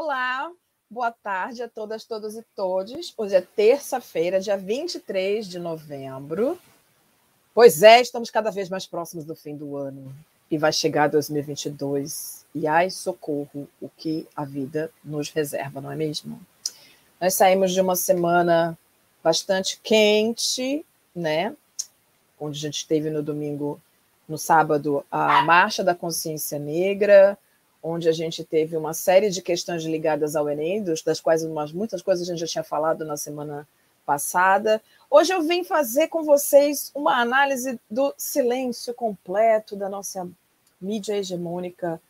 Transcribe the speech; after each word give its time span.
Olá, 0.00 0.52
boa 0.88 1.10
tarde 1.10 1.60
a 1.60 1.68
todas, 1.68 2.04
todos 2.04 2.36
e 2.36 2.44
todos. 2.54 3.12
Hoje 3.16 3.34
é 3.34 3.40
terça-feira, 3.40 4.38
dia 4.38 4.56
23 4.56 5.44
de 5.44 5.58
novembro. 5.58 6.56
Pois 7.52 7.82
é, 7.82 8.00
estamos 8.00 8.30
cada 8.30 8.48
vez 8.52 8.68
mais 8.68 8.86
próximos 8.86 9.24
do 9.24 9.34
fim 9.34 9.56
do 9.56 9.76
ano 9.76 10.14
e 10.48 10.56
vai 10.56 10.72
chegar 10.72 11.08
2022. 11.08 12.46
E 12.54 12.68
ai, 12.68 12.90
socorro, 12.90 13.68
o 13.82 13.88
que 13.88 14.24
a 14.36 14.44
vida 14.44 14.88
nos 15.02 15.30
reserva, 15.30 15.80
não 15.80 15.90
é 15.90 15.96
mesmo? 15.96 16.40
Nós 17.20 17.34
saímos 17.34 17.72
de 17.72 17.80
uma 17.80 17.96
semana 17.96 18.78
bastante 19.20 19.80
quente, 19.82 20.86
né? 21.12 21.56
Onde 22.38 22.56
a 22.56 22.70
gente 22.70 22.86
teve 22.86 23.10
no 23.10 23.20
domingo, 23.20 23.82
no 24.28 24.38
sábado, 24.38 25.04
a 25.10 25.42
Marcha 25.42 25.82
da 25.82 25.92
Consciência 25.92 26.56
Negra, 26.56 27.36
onde 27.82 28.08
a 28.08 28.12
gente 28.12 28.44
teve 28.44 28.76
uma 28.76 28.92
série 28.92 29.30
de 29.30 29.40
questões 29.40 29.84
ligadas 29.84 30.34
ao 30.34 30.48
Enem, 30.48 30.82
das 30.82 31.20
quais 31.20 31.44
umas, 31.44 31.72
muitas 31.72 32.02
coisas 32.02 32.26
a 32.26 32.30
gente 32.30 32.40
já 32.40 32.46
tinha 32.46 32.64
falado 32.64 33.04
na 33.04 33.16
semana 33.16 33.66
passada. 34.04 34.80
Hoje 35.10 35.32
eu 35.32 35.42
vim 35.42 35.62
fazer 35.62 36.08
com 36.08 36.22
vocês 36.22 36.90
uma 36.94 37.20
análise 37.20 37.78
do 37.90 38.14
silêncio 38.16 38.92
completo 38.94 39.76
da 39.76 39.88
nossa 39.88 40.28
mídia 40.80 41.16
hegemônica 41.16 42.00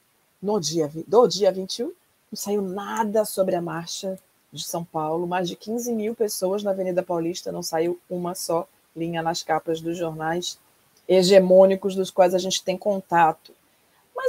no 0.41 0.61
dia, 0.61 0.91
do 1.07 1.27
dia 1.27 1.51
21. 1.51 1.87
Não 1.87 2.37
saiu 2.37 2.62
nada 2.62 3.25
sobre 3.25 3.57
a 3.57 3.62
marcha 3.62 4.19
de 4.53 4.62
São 4.65 4.85
Paulo, 4.85 5.27
mais 5.27 5.48
de 5.48 5.57
15 5.57 5.93
mil 5.93 6.15
pessoas 6.15 6.62
na 6.62 6.71
Avenida 6.71 7.03
Paulista, 7.03 7.53
não 7.53 7.62
saiu 7.62 7.98
uma 8.09 8.35
só 8.35 8.67
linha 8.97 9.23
nas 9.23 9.42
capas 9.42 9.81
dos 9.81 9.97
jornais 9.97 10.59
hegemônicos 11.07 11.95
dos 11.95 12.11
quais 12.11 12.35
a 12.35 12.39
gente 12.39 12.62
tem 12.62 12.77
contato. 12.77 13.53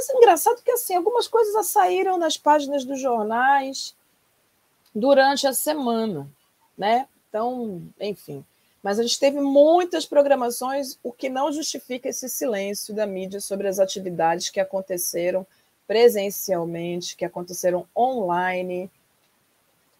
Mas 0.00 0.08
é 0.08 0.16
engraçado 0.16 0.62
que 0.62 0.70
assim, 0.70 0.94
algumas 0.94 1.28
coisas 1.28 1.66
saíram 1.66 2.16
nas 2.16 2.38
páginas 2.38 2.86
dos 2.86 2.98
jornais 2.98 3.94
durante 4.94 5.46
a 5.46 5.52
semana, 5.52 6.26
né? 6.76 7.06
Então, 7.28 7.82
enfim. 8.00 8.42
Mas 8.82 8.98
a 8.98 9.02
gente 9.02 9.20
teve 9.20 9.38
muitas 9.40 10.06
programações, 10.06 10.98
o 11.02 11.12
que 11.12 11.28
não 11.28 11.52
justifica 11.52 12.08
esse 12.08 12.30
silêncio 12.30 12.94
da 12.94 13.06
mídia 13.06 13.42
sobre 13.42 13.68
as 13.68 13.78
atividades 13.78 14.48
que 14.48 14.58
aconteceram 14.58 15.46
presencialmente, 15.86 17.14
que 17.14 17.26
aconteceram 17.26 17.86
online, 17.94 18.90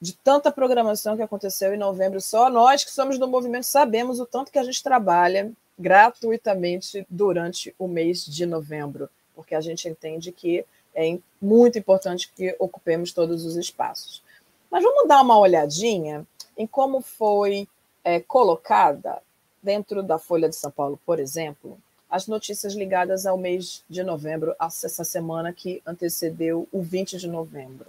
de 0.01 0.15
tanta 0.15 0.51
programação 0.51 1.15
que 1.15 1.23
aconteceu 1.23 1.75
em 1.75 1.79
novembro. 1.79 2.23
Só 2.23 2.49
nós 2.49 2.85
que 2.85 2.91
somos 2.91 3.19
do 3.19 3.29
movimento 3.29 3.65
sabemos 3.65 4.19
o 4.19 4.25
tanto 4.25 4.51
que 4.51 4.59
a 4.59 4.65
gente 4.65 4.83
trabalha 4.83 5.53
gratuitamente 5.79 7.07
durante 7.11 7.75
o 7.79 7.87
mês 7.87 8.25
de 8.25 8.47
novembro 8.47 9.11
porque 9.41 9.55
a 9.55 9.61
gente 9.63 9.89
entende 9.89 10.31
que 10.33 10.67
é 10.95 11.19
muito 11.41 11.79
importante 11.79 12.31
que 12.37 12.55
ocupemos 12.59 13.11
todos 13.11 13.47
os 13.47 13.57
espaços. 13.57 14.23
Mas 14.71 14.85
vamos 14.85 15.09
dar 15.09 15.23
uma 15.23 15.39
olhadinha 15.39 16.27
em 16.59 16.67
como 16.67 17.01
foi 17.01 17.67
é, 18.05 18.21
colocada 18.21 19.23
dentro 19.63 20.03
da 20.03 20.19
Folha 20.19 20.47
de 20.47 20.57
São 20.57 20.71
Paulo, 20.71 21.01
por 21.07 21.19
exemplo, 21.19 21.79
as 22.11 22.27
notícias 22.27 22.75
ligadas 22.75 23.25
ao 23.25 23.39
mês 23.39 23.83
de 23.89 24.03
novembro, 24.03 24.55
essa 24.61 25.05
semana 25.05 25.55
que 25.55 25.81
antecedeu 25.87 26.69
o 26.71 26.83
20 26.83 27.17
de 27.17 27.27
novembro. 27.27 27.87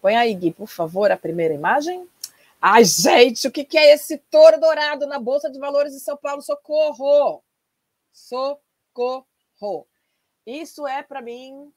Põe 0.00 0.16
aí, 0.16 0.32
Gui, 0.32 0.52
por 0.52 0.68
favor, 0.68 1.10
a 1.10 1.18
primeira 1.18 1.52
imagem. 1.52 2.08
Ai, 2.62 2.84
gente, 2.84 3.46
o 3.46 3.52
que 3.52 3.76
é 3.76 3.92
esse 3.92 4.16
touro 4.30 4.58
dourado 4.58 5.06
na 5.06 5.18
Bolsa 5.18 5.50
de 5.50 5.58
Valores 5.58 5.92
de 5.92 6.00
São 6.00 6.16
Paulo? 6.16 6.40
Socorro! 6.40 7.42
Socorro! 8.10 9.86
Isso 10.48 10.86
é, 10.86 11.02
para 11.02 11.20
mim, 11.20 11.70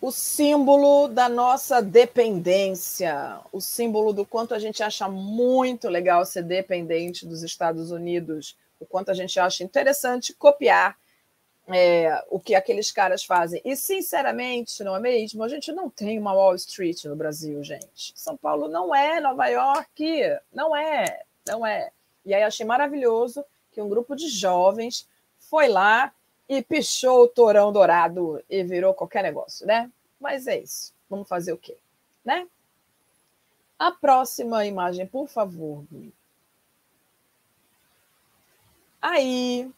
o 0.00 0.12
símbolo 0.12 1.08
da 1.08 1.28
nossa 1.28 1.82
dependência, 1.82 3.40
o 3.50 3.60
símbolo 3.60 4.12
do 4.12 4.24
quanto 4.24 4.54
a 4.54 4.58
gente 4.60 4.84
acha 4.84 5.08
muito 5.08 5.88
legal 5.88 6.24
ser 6.24 6.44
dependente 6.44 7.26
dos 7.26 7.42
Estados 7.42 7.90
Unidos, 7.90 8.56
o 8.78 8.86
quanto 8.86 9.10
a 9.10 9.14
gente 9.14 9.40
acha 9.40 9.64
interessante 9.64 10.32
copiar 10.32 10.96
é, 11.66 12.24
o 12.30 12.38
que 12.38 12.54
aqueles 12.54 12.92
caras 12.92 13.24
fazem. 13.24 13.60
E, 13.64 13.74
sinceramente, 13.74 14.84
não 14.84 14.94
é 14.94 15.00
mesmo? 15.00 15.42
A 15.42 15.48
gente 15.48 15.72
não 15.72 15.90
tem 15.90 16.16
uma 16.16 16.34
Wall 16.34 16.54
Street 16.54 17.06
no 17.06 17.16
Brasil, 17.16 17.64
gente. 17.64 18.12
São 18.14 18.36
Paulo 18.36 18.68
não 18.68 18.94
é 18.94 19.20
Nova 19.20 19.48
York, 19.48 20.04
não 20.52 20.76
é, 20.76 21.22
não 21.44 21.66
é. 21.66 21.90
E 22.24 22.32
aí 22.32 22.44
achei 22.44 22.64
maravilhoso 22.64 23.44
que 23.72 23.82
um 23.82 23.88
grupo 23.88 24.14
de 24.14 24.28
jovens 24.28 25.08
foi 25.40 25.66
lá 25.66 26.12
e 26.48 26.62
pichou 26.62 27.24
o 27.24 27.28
torão 27.28 27.72
dourado 27.72 28.42
e 28.48 28.62
virou 28.62 28.94
qualquer 28.94 29.22
negócio, 29.22 29.66
né? 29.66 29.90
Mas 30.20 30.46
é 30.46 30.58
isso. 30.58 30.92
Vamos 31.08 31.28
fazer 31.28 31.52
o 31.52 31.58
quê? 31.58 31.76
Né? 32.24 32.46
A 33.78 33.90
próxima 33.90 34.64
imagem, 34.64 35.06
por 35.06 35.28
favor, 35.28 35.84
Aí, 39.06 39.70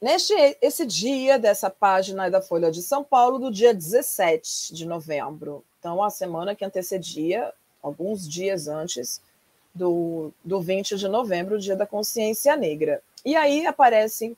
neste 0.00 0.34
esse 0.60 0.84
dia 0.84 1.38
dessa 1.38 1.70
página 1.70 2.28
da 2.28 2.42
Folha 2.42 2.68
de 2.68 2.82
São 2.82 3.04
Paulo, 3.04 3.38
do 3.38 3.52
dia 3.52 3.72
17 3.72 4.74
de 4.74 4.84
novembro. 4.84 5.64
Então, 5.78 6.02
a 6.02 6.10
semana 6.10 6.56
que 6.56 6.64
antecedia, 6.64 7.52
alguns 7.80 8.28
dias 8.28 8.66
antes 8.66 9.22
do, 9.72 10.32
do 10.44 10.60
20 10.60 10.96
de 10.96 11.06
novembro, 11.06 11.54
o 11.54 11.60
dia 11.60 11.76
da 11.76 11.86
consciência 11.86 12.56
negra. 12.56 13.00
E 13.24 13.36
aí 13.36 13.64
aparecem 13.64 14.36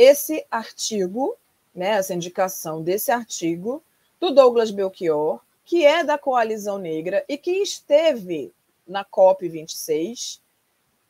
esse 0.00 0.46
artigo, 0.50 1.36
né, 1.74 1.90
essa 1.90 2.14
indicação 2.14 2.82
desse 2.82 3.12
artigo 3.12 3.84
do 4.18 4.30
Douglas 4.30 4.70
Belchior, 4.70 5.40
que 5.62 5.84
é 5.84 6.02
da 6.02 6.16
Coalizão 6.16 6.78
Negra 6.78 7.22
e 7.28 7.36
que 7.36 7.50
esteve 7.50 8.50
na 8.88 9.04
COP26 9.04 10.40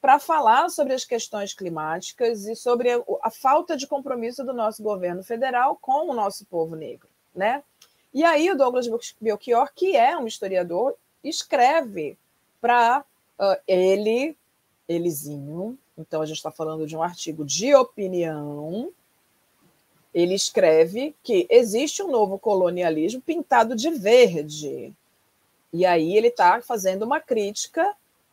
para 0.00 0.18
falar 0.18 0.68
sobre 0.70 0.92
as 0.92 1.04
questões 1.04 1.54
climáticas 1.54 2.46
e 2.46 2.56
sobre 2.56 2.90
a, 3.22 3.30
falta 3.30 3.76
de 3.76 3.86
compromisso 3.86 4.42
do 4.42 4.52
nosso 4.52 4.82
governo 4.82 5.22
federal 5.22 5.78
com 5.80 6.10
o 6.10 6.14
nosso 6.14 6.44
povo 6.46 6.74
negro, 6.74 7.08
né? 7.32 7.62
E 8.12 8.24
aí 8.24 8.50
o 8.50 8.56
Douglas 8.56 8.88
Belchior, 9.20 9.70
que 9.72 9.96
é 9.96 10.18
um 10.18 10.26
historiador, 10.26 10.96
escreve 11.22 12.18
para 12.60 13.04
uh, 13.38 13.56
ele, 13.68 14.36
elezinho, 14.88 15.78
então, 16.00 16.22
a 16.22 16.26
gente 16.26 16.36
está 16.36 16.50
falando 16.50 16.86
de 16.86 16.96
um 16.96 17.02
artigo 17.02 17.44
de 17.44 17.74
opinião. 17.74 18.92
Ele 20.12 20.34
escreve 20.34 21.14
que 21.22 21.46
existe 21.50 22.02
um 22.02 22.10
novo 22.10 22.38
colonialismo 22.38 23.20
pintado 23.20 23.76
de 23.76 23.90
verde. 23.90 24.92
E 25.72 25.86
aí 25.86 26.16
ele 26.16 26.28
está 26.28 26.60
fazendo 26.62 27.04
uma 27.04 27.20
crítica 27.20 27.88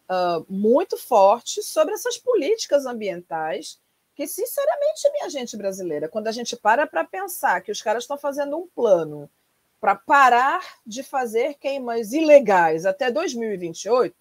uh, 0.10 0.46
muito 0.50 0.98
forte 0.98 1.62
sobre 1.62 1.94
essas 1.94 2.18
políticas 2.18 2.86
ambientais 2.86 3.80
que, 4.16 4.26
sinceramente, 4.26 5.12
minha 5.12 5.30
gente 5.30 5.56
brasileira, 5.56 6.10
quando 6.10 6.28
a 6.28 6.32
gente 6.32 6.56
para 6.56 6.88
para 6.88 7.04
pensar 7.04 7.62
que 7.62 7.72
os 7.72 7.82
caras 7.82 8.04
estão 8.04 8.18
fazendo 8.18 8.58
um 8.58 8.68
plano 8.68 9.30
para 9.80 9.94
parar 9.94 10.80
de 10.86 11.04
fazer 11.04 11.54
queimas 11.56 12.14
ilegais 12.14 12.88
até 12.88 13.12
2028, 13.12 14.16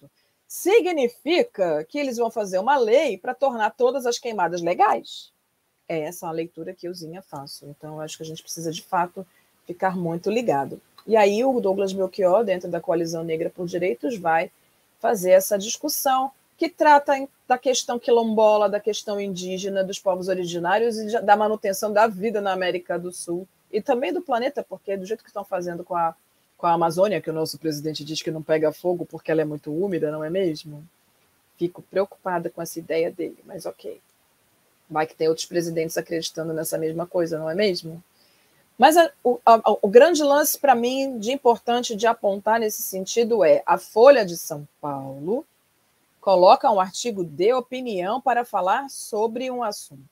significa 0.47 1.85
que 1.85 1.99
eles 1.99 2.17
vão 2.17 2.31
fazer 2.31 2.59
uma 2.59 2.77
lei 2.77 3.19
para 3.19 3.35
tornar 3.35 3.71
todas 3.71 4.07
as 4.07 4.19
queimadas 4.19 4.63
legais? 4.63 5.33
É 5.89 6.01
essa 6.01 6.29
a 6.29 6.33
leitura 6.33 6.75
que 6.75 6.87
euzinha 6.87 7.23
faço. 7.23 7.67
Então, 7.67 8.01
acho 8.01 8.17
que 8.17 8.23
a 8.23 8.27
gente 8.27 8.43
precisa, 8.43 8.73
de 8.73 8.83
fato, 8.83 9.27
ficar 9.67 9.97
muito 9.97 10.31
ligado. 10.31 10.81
E 11.07 11.17
aí 11.17 11.45
o 11.45 11.61
Douglas 11.61 11.93
Melchior, 11.93 12.45
dentro 12.45 12.69
da 12.69 12.81
Coalizão 12.81 13.23
Negra 13.23 13.49
por 13.49 13.67
Direitos, 13.67 14.17
vai 14.17 14.51
fazer 14.99 15.31
essa 15.31 15.57
discussão 15.57 16.33
que 16.57 16.69
trata 16.69 17.13
da 17.47 17.59
questão 17.59 17.99
quilombola, 17.99 18.69
da 18.69 18.81
questão 18.81 19.21
indígena, 19.21 19.85
dos 19.85 19.99
povos 19.99 20.27
originários 20.29 20.99
e 20.99 21.21
da 21.21 21.37
manutenção 21.37 21.93
da 21.93 22.07
vida 22.07 22.41
na 22.41 22.53
América 22.53 22.99
do 22.99 23.13
Sul 23.13 23.47
e 23.71 23.81
também 23.81 24.13
do 24.13 24.23
planeta, 24.23 24.65
porque 24.67 24.97
do 24.97 25.05
jeito 25.05 25.23
que 25.23 25.31
estão 25.31 25.45
fazendo 25.45 25.85
com 25.85 25.95
a 25.95 26.15
com 26.57 26.67
a 26.67 26.73
Amazônia, 26.73 27.21
que 27.21 27.31
o 27.31 27.35
nosso 27.35 27.59
presidente 27.59 28.05
diz 28.05 28.23
que 28.23 28.31
não 28.31 28.43
pega 28.43 28.73
fogo 28.73 29.05
porque 29.05 29.31
ela 29.31 29.43
é 29.43 29.45
muito 29.45 29.73
úmida, 29.73 30.11
não 30.11 30.25
é 30.25 30.31
mesmo? 30.31 30.87
Fico 31.57 31.83
preocupada 31.83 32.51
com 32.51 32.63
essa 32.63 32.79
ideia 32.79 33.11
dele, 33.11 33.39
mas 33.45 33.67
ok. 33.67 34.01
Vai 34.89 35.07
que 35.07 35.15
tem 35.15 35.29
outros 35.29 35.47
presidentes 35.47 35.97
acreditando 35.97 36.53
nessa 36.53 36.79
mesma 36.79 37.07
coisa, 37.07 37.39
não 37.39 37.51
é 37.51 37.55
mesmo? 37.55 38.03
Mas 38.79 38.97
a, 38.97 39.11
o, 39.25 39.41
a, 39.45 39.61
o 39.83 39.89
grande 39.89 40.23
lance 40.23 40.59
para 40.59 40.75
mim 40.75 41.19
de 41.19 41.33
importante 41.33 41.97
de 41.97 42.07
apontar 42.07 42.61
nesse 42.61 42.83
sentido 42.83 43.43
é 43.45 43.63
a 43.67 43.79
Folha 43.79 44.25
de 44.25 44.37
São 44.37 44.69
Paulo 44.81 45.45
coloca 46.21 46.71
um 46.71 46.81
artigo 46.81 47.25
de 47.25 47.53
opinião 47.53 48.21
para 48.21 48.45
falar 48.45 48.91
sobre 48.91 49.51
um 49.51 49.63
assunto. 49.63 50.03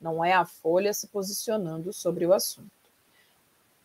Não 0.00 0.24
é 0.24 0.32
a 0.32 0.44
Folha 0.44 0.92
se 0.92 1.08
posicionando 1.08 1.92
sobre 1.92 2.24
o 2.24 2.32
assunto. 2.32 2.70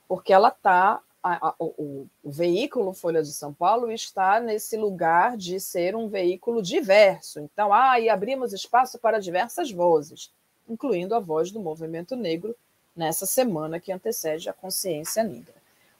Porque 0.07 0.31
ela 0.31 0.49
está 0.49 1.01
a, 1.23 1.47
a, 1.47 1.55
o, 1.57 2.07
o, 2.21 2.31
veículo 2.31 2.93
Folha 2.93 3.23
de 3.23 3.31
São 3.31 3.53
Paulo 3.53 3.89
está 3.89 4.41
nesse 4.41 4.75
lugar 4.75 5.37
de 5.37 5.59
ser 5.59 5.95
um 5.95 6.09
veículo 6.09 6.61
diverso. 6.61 7.39
Então, 7.39 7.71
ah, 7.73 7.97
e 7.99 8.09
abrimos 8.09 8.51
espaço 8.51 8.99
para 8.99 9.19
diversas 9.19 9.71
vozes, 9.71 10.31
incluindo 10.67 11.15
a 11.15 11.19
voz 11.19 11.49
do 11.49 11.61
movimento 11.61 12.15
negro 12.15 12.53
nessa 12.95 13.25
semana 13.25 13.79
que 13.79 13.91
antecede 13.91 14.49
a 14.49 14.53
consciência 14.53 15.23
negra. 15.23 15.55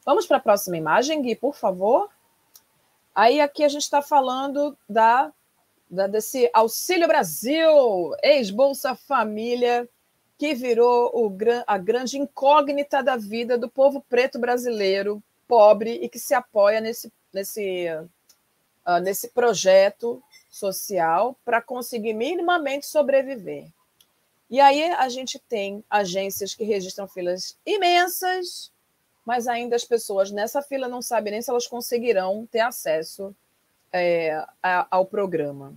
Vamos 0.05 0.25
para 0.25 0.37
a 0.37 0.41
próxima 0.41 0.75
imagem, 0.75 1.21
Gui, 1.21 1.35
por 1.35 1.55
favor. 1.55 2.09
Aí 3.15 3.39
aqui 3.39 3.63
a 3.63 3.69
gente 3.69 3.83
está 3.83 4.01
falando 4.01 4.77
da, 4.89 5.31
da, 5.89 6.07
desse 6.07 6.49
Auxílio 6.53 7.07
Brasil, 7.07 8.13
ex-Bolsa 8.21 8.95
Família, 8.95 9.87
que 10.37 10.53
virou 10.53 11.11
o, 11.13 11.37
a 11.67 11.77
grande 11.77 12.17
incógnita 12.17 13.01
da 13.01 13.15
vida 13.15 13.57
do 13.57 13.69
povo 13.69 14.03
preto 14.09 14.39
brasileiro, 14.39 15.21
pobre, 15.47 15.99
e 16.01 16.09
que 16.09 16.19
se 16.19 16.33
apoia 16.33 16.81
nesse, 16.81 17.11
nesse, 17.31 17.87
uh, 18.85 18.99
nesse 19.01 19.29
projeto 19.29 20.21
social 20.49 21.35
para 21.43 21.61
conseguir 21.61 22.13
minimamente 22.13 22.85
sobreviver. 22.85 23.67
E 24.49 24.59
aí 24.59 24.83
a 24.83 25.09
gente 25.09 25.39
tem 25.39 25.83
agências 25.89 26.53
que 26.53 26.63
registram 26.63 27.07
filas 27.07 27.57
imensas, 27.65 28.71
mas 29.25 29.47
ainda 29.47 29.75
as 29.75 29.83
pessoas 29.83 30.29
nessa 30.29 30.61
fila 30.61 30.87
não 30.87 31.01
sabem 31.01 31.31
nem 31.31 31.41
se 31.41 31.49
elas 31.49 31.65
conseguirão 31.65 32.47
ter 32.51 32.59
acesso 32.59 33.35
é, 33.91 34.45
ao 34.91 35.05
programa. 35.05 35.73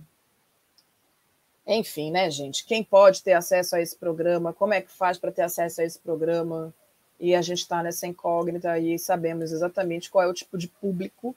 Enfim, 1.67 2.11
né, 2.11 2.31
gente? 2.31 2.65
Quem 2.65 2.83
pode 2.83 3.21
ter 3.21 3.33
acesso 3.33 3.75
a 3.75 3.81
esse 3.81 3.95
programa? 3.95 4.53
Como 4.53 4.73
é 4.73 4.81
que 4.81 4.89
faz 4.89 5.17
para 5.17 5.31
ter 5.31 5.41
acesso 5.41 5.81
a 5.81 5.83
esse 5.83 5.99
programa? 5.99 6.73
E 7.19 7.35
a 7.35 7.41
gente 7.41 7.59
está 7.59 7.83
nessa 7.83 8.07
incógnita 8.07 8.79
e 8.79 8.97
sabemos 8.97 9.51
exatamente 9.51 10.09
qual 10.09 10.23
é 10.23 10.27
o 10.27 10.33
tipo 10.33 10.57
de 10.57 10.67
público 10.67 11.35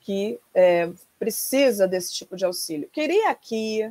que 0.00 0.38
é, 0.54 0.90
precisa 1.18 1.88
desse 1.88 2.12
tipo 2.12 2.36
de 2.36 2.44
auxílio. 2.44 2.90
Queria 2.92 3.30
aqui 3.30 3.90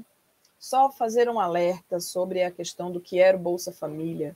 só 0.59 0.91
fazer 0.91 1.30
um 1.30 1.39
alerta 1.39 2.00
sobre 2.00 2.44
a 2.44 2.51
questão 2.51 2.92
do 2.92 3.01
que 3.01 3.19
era 3.19 3.35
o 3.35 3.39
Bolsa 3.39 3.71
Família 3.71 4.35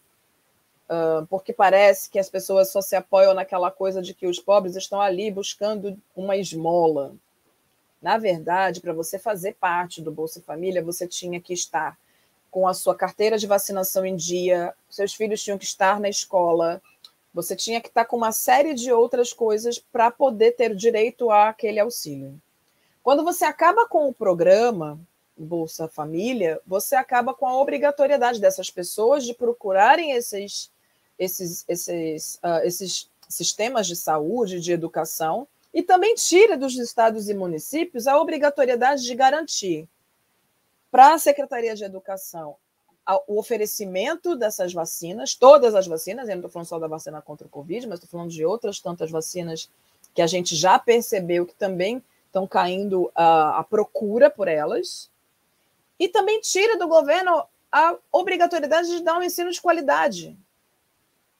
porque 1.29 1.53
parece 1.53 2.09
que 2.09 2.19
as 2.19 2.29
pessoas 2.29 2.71
só 2.71 2.81
se 2.81 2.95
apoiam 2.95 3.33
naquela 3.33 3.71
coisa 3.71 4.01
de 4.01 4.13
que 4.13 4.27
os 4.27 4.39
pobres 4.39 4.75
estão 4.75 5.01
ali 5.01 5.31
buscando 5.31 5.97
uma 6.15 6.35
esmola. 6.37 7.13
Na 8.03 8.17
verdade, 8.17 8.81
para 8.81 8.91
você 8.91 9.17
fazer 9.17 9.55
parte 9.55 10.01
do 10.01 10.11
Bolsa 10.11 10.41
Família, 10.41 10.83
você 10.83 11.07
tinha 11.07 11.39
que 11.39 11.53
estar 11.53 11.97
com 12.51 12.67
a 12.67 12.73
sua 12.73 12.93
carteira 12.93 13.37
de 13.37 13.47
vacinação 13.47 14.05
em 14.05 14.15
dia, 14.15 14.75
seus 14.89 15.13
filhos 15.13 15.41
tinham 15.41 15.57
que 15.57 15.63
estar 15.63 16.01
na 16.01 16.09
escola, 16.09 16.81
você 17.33 17.55
tinha 17.55 17.79
que 17.79 17.87
estar 17.87 18.03
com 18.03 18.17
uma 18.17 18.33
série 18.33 18.73
de 18.73 18.91
outras 18.91 19.31
coisas 19.31 19.79
para 19.79 20.11
poder 20.11 20.51
ter 20.51 20.75
direito 20.75 21.31
àquele 21.31 21.79
auxílio. 21.79 22.37
Quando 23.01 23.23
você 23.23 23.45
acaba 23.45 23.87
com 23.87 24.09
o 24.09 24.13
programa 24.13 24.99
Bolsa 25.37 25.87
Família, 25.87 26.59
você 26.67 26.95
acaba 26.95 27.33
com 27.33 27.47
a 27.47 27.57
obrigatoriedade 27.57 28.39
dessas 28.39 28.69
pessoas 28.69 29.25
de 29.25 29.33
procurarem 29.33 30.11
esses 30.11 30.69
esses, 31.17 31.63
esses, 31.69 32.35
uh, 32.35 32.65
esses 32.65 33.09
sistemas 33.29 33.87
de 33.87 33.95
saúde, 33.95 34.59
de 34.59 34.71
educação, 34.71 35.47
e 35.73 35.81
também 35.81 36.13
tira 36.15 36.55
dos 36.55 36.77
estados 36.77 37.29
e 37.29 37.33
municípios 37.33 38.07
a 38.07 38.19
obrigatoriedade 38.19 39.03
de 39.03 39.15
garantir 39.15 39.87
para 40.91 41.13
a 41.13 41.17
Secretaria 41.17 41.75
de 41.75 41.83
Educação 41.83 42.55
o 43.27 43.37
oferecimento 43.37 44.35
dessas 44.35 44.71
vacinas, 44.71 45.35
todas 45.35 45.75
as 45.75 45.85
vacinas, 45.85 46.29
eu 46.29 46.35
não 46.35 46.41
estou 46.41 46.51
falando 46.51 46.67
só 46.67 46.79
da 46.79 46.87
vacina 46.87 47.21
contra 47.21 47.45
o 47.45 47.49
Covid, 47.49 47.87
mas 47.87 47.99
estou 47.99 48.09
falando 48.09 48.31
de 48.31 48.45
outras 48.45 48.79
tantas 48.79 49.11
vacinas 49.11 49.69
que 50.13 50.21
a 50.21 50.27
gente 50.27 50.55
já 50.55 50.79
percebeu 50.79 51.45
que 51.45 51.55
também 51.55 52.01
estão 52.27 52.47
caindo 52.47 53.11
a, 53.13 53.59
a 53.59 53.63
procura 53.63 54.29
por 54.29 54.47
elas, 54.47 55.11
e 55.99 56.07
também 56.07 56.39
tira 56.39 56.77
do 56.77 56.87
governo 56.87 57.45
a 57.71 57.95
obrigatoriedade 58.11 58.87
de 58.87 59.03
dar 59.03 59.17
um 59.17 59.23
ensino 59.23 59.51
de 59.51 59.61
qualidade. 59.61 60.37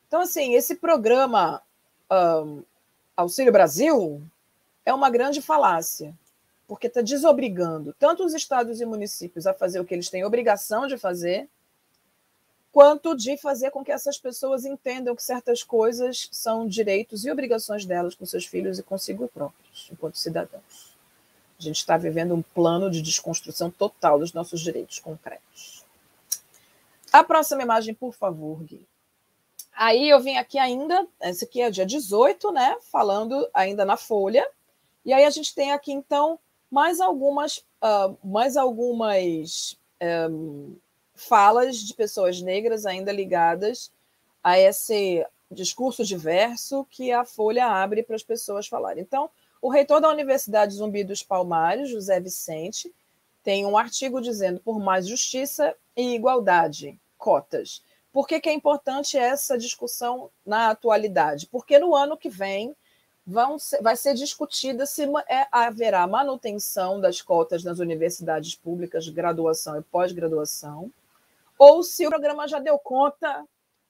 Então, 0.07 0.21
assim, 0.21 0.55
esse 0.55 0.75
programa 0.75 1.61
um, 2.11 2.63
Auxílio 3.15 3.51
Brasil 3.51 4.23
é 4.83 4.91
uma 4.91 5.09
grande 5.09 5.39
falácia, 5.39 6.17
porque 6.67 6.87
está 6.87 7.01
desobrigando 7.01 7.93
tanto 7.99 8.25
os 8.25 8.33
estados 8.33 8.81
e 8.81 8.85
municípios 8.85 9.45
a 9.45 9.53
fazer 9.53 9.79
o 9.79 9.85
que 9.85 9.93
eles 9.93 10.09
têm 10.09 10.25
obrigação 10.25 10.87
de 10.87 10.97
fazer, 10.97 11.47
quanto 12.71 13.15
de 13.15 13.37
fazer 13.37 13.69
com 13.69 13.83
que 13.83 13.91
essas 13.91 14.17
pessoas 14.17 14.65
entendam 14.65 15.15
que 15.15 15.21
certas 15.21 15.61
coisas 15.61 16.27
são 16.31 16.67
direitos 16.67 17.23
e 17.23 17.29
obrigações 17.29 17.85
delas 17.85 18.15
com 18.15 18.25
seus 18.25 18.47
filhos 18.47 18.79
e 18.79 18.83
consigo 18.83 19.27
próprios, 19.27 19.89
enquanto 19.91 20.17
cidadãos. 20.17 20.97
A 21.59 21.61
gente 21.61 21.77
está 21.77 21.95
vivendo 21.97 22.33
um 22.33 22.41
plano 22.41 22.89
de 22.89 22.99
desconstrução 22.99 23.69
total 23.69 24.17
dos 24.17 24.33
nossos 24.33 24.59
direitos 24.59 24.97
concretos. 24.97 25.85
A 27.11 27.23
próxima 27.23 27.61
imagem, 27.61 27.93
por 27.93 28.11
favor, 28.11 28.63
Gui. 28.63 28.87
Aí 29.75 30.09
eu 30.09 30.19
vim 30.19 30.37
aqui 30.37 30.59
ainda, 30.59 31.07
esse 31.21 31.45
aqui 31.45 31.61
é 31.61 31.71
dia 31.71 31.85
18, 31.85 32.51
né? 32.51 32.77
Falando 32.91 33.47
ainda 33.53 33.83
na 33.83 33.97
Folha. 33.97 34.47
E 35.03 35.11
aí 35.11 35.25
a 35.25 35.29
gente 35.29 35.53
tem 35.53 35.71
aqui, 35.71 35.91
então, 35.91 36.39
mais 36.69 37.01
algumas, 37.01 37.57
uh, 37.83 38.17
mais 38.23 38.55
algumas 38.55 39.77
um, 40.29 40.75
falas 41.15 41.77
de 41.77 41.93
pessoas 41.93 42.41
negras 42.41 42.85
ainda 42.85 43.11
ligadas 43.11 43.91
a 44.43 44.59
esse 44.59 45.25
discurso 45.51 46.03
diverso 46.03 46.85
que 46.89 47.11
a 47.11 47.25
Folha 47.25 47.65
abre 47.65 48.03
para 48.03 48.15
as 48.15 48.23
pessoas 48.23 48.67
falarem. 48.67 49.03
Então, 49.03 49.29
o 49.61 49.69
reitor 49.69 50.01
da 50.01 50.09
Universidade 50.09 50.73
Zumbi 50.73 51.03
dos 51.03 51.23
Palmares, 51.23 51.89
José 51.89 52.19
Vicente, 52.19 52.93
tem 53.43 53.65
um 53.65 53.77
artigo 53.77 54.21
dizendo 54.21 54.59
por 54.59 54.79
mais 54.79 55.07
justiça 55.07 55.75
e 55.95 56.15
igualdade, 56.15 56.99
cotas. 57.17 57.83
Por 58.13 58.27
que, 58.27 58.39
que 58.39 58.47
é 58.47 58.53
importante 58.53 59.17
essa 59.17 59.57
discussão 59.57 60.29
na 60.45 60.69
atualidade? 60.69 61.47
Porque 61.47 61.79
no 61.79 61.95
ano 61.95 62.15
que 62.15 62.29
vem 62.29 62.75
vão 63.25 63.57
ser, 63.57 63.81
vai 63.81 63.95
ser 63.95 64.13
discutida 64.13 64.85
se 64.85 65.03
é, 65.27 65.47
haverá 65.51 66.05
manutenção 66.05 67.01
das 67.01 67.23
cotas 67.23 67.63
nas 67.63 67.79
universidades 67.79 68.53
públicas 68.53 69.03
de 69.03 69.11
graduação 69.11 69.79
e 69.79 69.81
pós-graduação, 69.81 70.91
ou 71.57 71.81
se 71.81 72.05
o 72.05 72.09
programa 72.09 72.47
já 72.47 72.59
deu 72.59 72.77
conta 72.77 73.43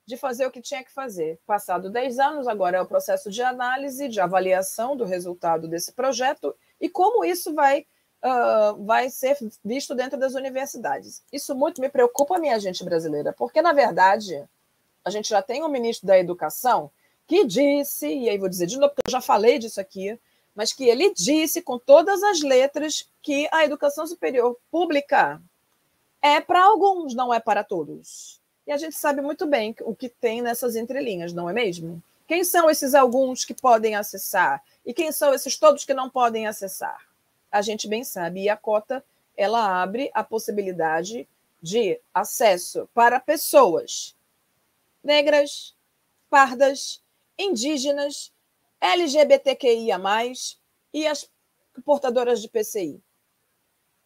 de 0.06 0.16
fazer 0.16 0.46
o 0.46 0.52
que 0.52 0.62
tinha 0.62 0.84
que 0.84 0.92
fazer. 0.92 1.38
Passado 1.46 1.90
10 1.90 2.20
anos, 2.20 2.48
agora 2.48 2.78
é 2.78 2.82
o 2.82 2.86
processo 2.86 3.30
de 3.30 3.42
análise, 3.42 4.08
de 4.08 4.22
avaliação 4.22 4.96
do 4.96 5.04
resultado 5.04 5.68
desse 5.68 5.92
projeto 5.92 6.56
e 6.80 6.88
como 6.88 7.26
isso 7.26 7.54
vai 7.54 7.86
uh, 8.24 8.84
vai 8.84 9.10
ser 9.10 9.38
visto 9.64 9.94
dentro 9.94 10.18
das 10.18 10.34
universidades. 10.34 11.22
Isso 11.32 11.54
muito 11.54 11.82
me 11.82 11.90
preocupa, 11.90 12.40
minha 12.40 12.60
gente 12.60 12.84
brasileira, 12.84 13.34
porque, 13.34 13.62
na 13.62 13.74
verdade, 13.74 14.44
a 15.04 15.10
gente 15.10 15.30
já 15.30 15.42
tem 15.42 15.64
um 15.64 15.68
ministro 15.68 16.08
da 16.08 16.18
Educação 16.18 16.90
que 17.28 17.46
disse, 17.46 18.08
e 18.08 18.30
aí 18.30 18.38
vou 18.38 18.50
dizer 18.50 18.68
de 18.68 18.78
novo, 18.78 18.94
porque 18.94 19.08
eu 19.08 19.12
já 19.12 19.22
falei 19.22 19.60
disso 19.60 19.80
aqui, 19.80 20.20
mas 20.56 20.72
que 20.72 20.88
ele 20.88 21.14
disse 21.14 21.62
com 21.62 21.80
todas 21.80 22.22
as 22.24 22.42
letras 22.42 23.10
que 23.22 23.48
a 23.52 23.64
educação 23.64 24.06
superior 24.06 24.58
pública 24.70 25.42
é 26.22 26.40
para 26.40 26.64
alguns, 26.64 27.14
não 27.14 27.34
é 27.34 27.40
para 27.40 27.64
todos. 27.64 28.40
E 28.66 28.72
a 28.72 28.78
gente 28.78 28.96
sabe 28.96 29.22
muito 29.22 29.46
bem 29.46 29.76
o 29.82 29.96
que 29.96 30.08
tem 30.08 30.42
nessas 30.42 30.76
entrelinhas, 30.76 31.34
não 31.34 31.50
é 31.50 31.54
mesmo? 31.54 32.02
Quem 32.28 32.44
são 32.44 32.70
esses 32.70 32.94
alguns 32.94 33.44
que 33.44 33.54
podem 33.54 33.96
acessar? 33.96 34.64
E 34.86 34.94
quem 34.94 35.12
são 35.12 35.34
esses 35.34 35.58
todos 35.58 35.84
que 35.84 35.94
não 35.94 36.10
podem 36.10 36.48
acessar? 36.48 36.98
A 37.54 37.62
gente 37.62 37.88
bem 37.88 38.04
sabe. 38.04 38.42
E 38.42 38.50
a 38.50 38.58
cota 38.58 39.06
ela 39.38 39.82
abre 39.82 40.12
a 40.14 40.24
possibilidade 40.24 41.28
de 41.62 42.02
acesso 42.14 42.90
para 42.94 43.20
pessoas 43.20 44.16
negras, 45.04 45.76
pardas, 46.30 47.02
indígenas, 47.38 48.34
LGBTQIA, 48.82 50.00
e 50.94 51.08
as 51.08 51.30
portadoras 51.86 52.42
de 52.42 52.50
PCI. 52.50 53.02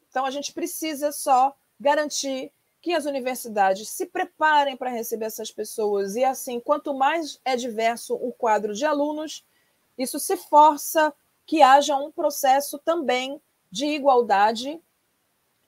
Então, 0.10 0.25
a 0.25 0.32
gente 0.32 0.54
precisa 0.54 1.12
só 1.12 1.56
garantir 1.80 2.51
que 2.82 2.94
as 2.94 3.06
universidades 3.06 3.89
se 3.89 4.06
preparem 4.06 4.77
para 4.77 4.89
receber 4.89 5.25
essas 5.25 5.51
pessoas, 5.51 6.16
e 6.16 6.24
assim, 6.24 6.60
quanto 6.60 6.94
mais 6.94 7.39
é 7.44 7.56
diverso 7.56 8.16
o 8.16 8.32
quadro 8.32 8.74
de 8.74 8.86
alunos, 8.86 9.46
isso 9.98 10.20
se 10.20 10.38
força 10.38 11.13
que 11.48 11.62
haja 11.62 11.96
um 11.96 12.12
processo 12.12 12.77
também 12.77 13.42
de 13.72 13.86
igualdade 13.86 14.80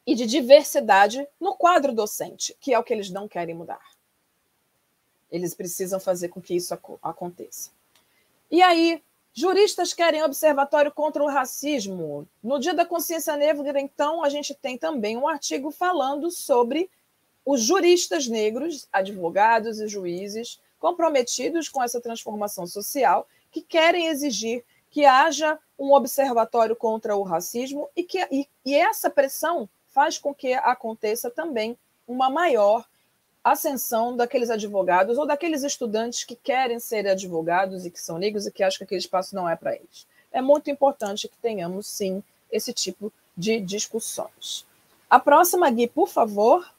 e 0.05 0.13
de 0.13 0.25
diversidade 0.25 1.25
no 1.39 1.55
quadro 1.55 1.93
docente, 1.93 2.55
que 2.59 2.73
é 2.73 2.77
o 2.77 2.83
que 2.83 2.93
eles 2.93 3.09
não 3.09 3.27
querem 3.27 3.55
mudar. 3.55 3.81
Eles 5.31 5.55
precisam 5.55 5.99
fazer 5.99 6.27
com 6.29 6.41
que 6.41 6.53
isso 6.53 6.77
aconteça. 7.01 7.71
E 8.51 8.61
aí, 8.61 9.01
juristas 9.33 9.93
querem 9.93 10.21
observatório 10.21 10.91
contra 10.91 11.23
o 11.23 11.27
racismo. 11.27 12.27
No 12.43 12.59
Dia 12.59 12.73
da 12.73 12.85
Consciência 12.85 13.37
Negra, 13.37 13.79
então, 13.79 14.23
a 14.23 14.29
gente 14.29 14.53
tem 14.53 14.77
também 14.77 15.15
um 15.15 15.27
artigo 15.27 15.71
falando 15.71 16.29
sobre 16.29 16.89
os 17.45 17.61
juristas 17.61 18.27
negros, 18.27 18.87
advogados 18.91 19.79
e 19.79 19.87
juízes 19.87 20.59
comprometidos 20.77 21.69
com 21.69 21.81
essa 21.81 22.01
transformação 22.01 22.65
social 22.67 23.27
que 23.51 23.61
querem 23.61 24.07
exigir 24.07 24.65
que 24.89 25.05
haja 25.05 25.59
um 25.79 25.93
observatório 25.93 26.75
contra 26.75 27.15
o 27.15 27.23
racismo 27.23 27.89
e 27.95 28.03
que 28.03 28.19
e, 28.29 28.47
e 28.65 28.75
essa 28.75 29.09
pressão 29.09 29.67
faz 29.87 30.17
com 30.17 30.33
que 30.35 30.53
aconteça 30.53 31.31
também 31.31 31.77
uma 32.05 32.29
maior 32.29 32.85
ascensão 33.43 34.15
daqueles 34.15 34.49
advogados 34.49 35.17
ou 35.17 35.25
daqueles 35.25 35.63
estudantes 35.63 36.25
que 36.25 36.35
querem 36.35 36.79
ser 36.79 37.07
advogados 37.07 37.85
e 37.85 37.91
que 37.91 37.99
são 37.99 38.17
negros 38.17 38.45
e 38.45 38.51
que 38.51 38.61
acham 38.61 38.79
que 38.79 38.83
aquele 38.83 38.99
espaço 38.99 39.33
não 39.33 39.47
é 39.47 39.55
para 39.55 39.75
eles. 39.75 40.05
é 40.31 40.41
muito 40.41 40.69
importante 40.69 41.27
que 41.27 41.37
tenhamos, 41.37 41.87
sim, 41.87 42.21
esse 42.51 42.73
tipo 42.73 43.11
de 43.35 43.59
discussões. 43.59 44.65
A 45.09 45.19
próxima, 45.19 45.69
Gui, 45.71 45.87
por 45.87 46.07
favor. 46.07 46.69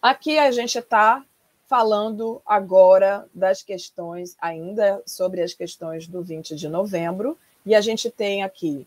Aqui 0.00 0.38
a 0.38 0.50
gente 0.50 0.78
está 0.78 1.24
falando 1.72 2.42
agora 2.44 3.26
das 3.32 3.62
questões, 3.62 4.36
ainda 4.38 5.02
sobre 5.06 5.40
as 5.40 5.54
questões 5.54 6.06
do 6.06 6.22
20 6.22 6.54
de 6.54 6.68
novembro, 6.68 7.38
e 7.64 7.74
a 7.74 7.80
gente 7.80 8.10
tem 8.10 8.42
aqui 8.42 8.86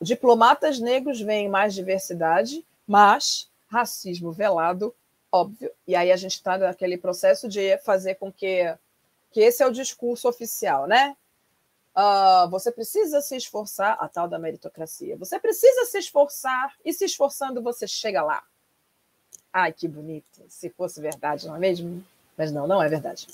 diplomatas 0.00 0.78
negros 0.78 1.20
veem 1.20 1.48
mais 1.48 1.74
diversidade, 1.74 2.64
mas 2.86 3.50
racismo 3.66 4.30
velado, 4.30 4.94
óbvio. 5.32 5.72
E 5.88 5.96
aí 5.96 6.12
a 6.12 6.16
gente 6.16 6.34
está 6.34 6.56
naquele 6.56 6.96
processo 6.96 7.48
de 7.48 7.76
fazer 7.78 8.14
com 8.14 8.30
que, 8.30 8.62
que 9.32 9.40
esse 9.40 9.64
é 9.64 9.66
o 9.66 9.72
discurso 9.72 10.28
oficial, 10.28 10.86
né? 10.86 11.16
Uh, 11.96 12.48
você 12.48 12.70
precisa 12.70 13.20
se 13.22 13.34
esforçar, 13.34 13.96
a 13.98 14.06
tal 14.06 14.28
da 14.28 14.38
meritocracia. 14.38 15.16
Você 15.16 15.36
precisa 15.40 15.84
se 15.86 15.98
esforçar, 15.98 16.76
e 16.84 16.92
se 16.92 17.06
esforçando 17.06 17.60
você 17.60 17.88
chega 17.88 18.22
lá. 18.22 18.44
Ai, 19.56 19.72
que 19.72 19.86
bonito. 19.86 20.42
Se 20.48 20.68
fosse 20.68 21.00
verdade, 21.00 21.46
não 21.46 21.54
é 21.54 21.60
mesmo? 21.60 22.04
Mas 22.36 22.50
não, 22.50 22.66
não 22.66 22.82
é 22.82 22.88
verdade. 22.88 23.28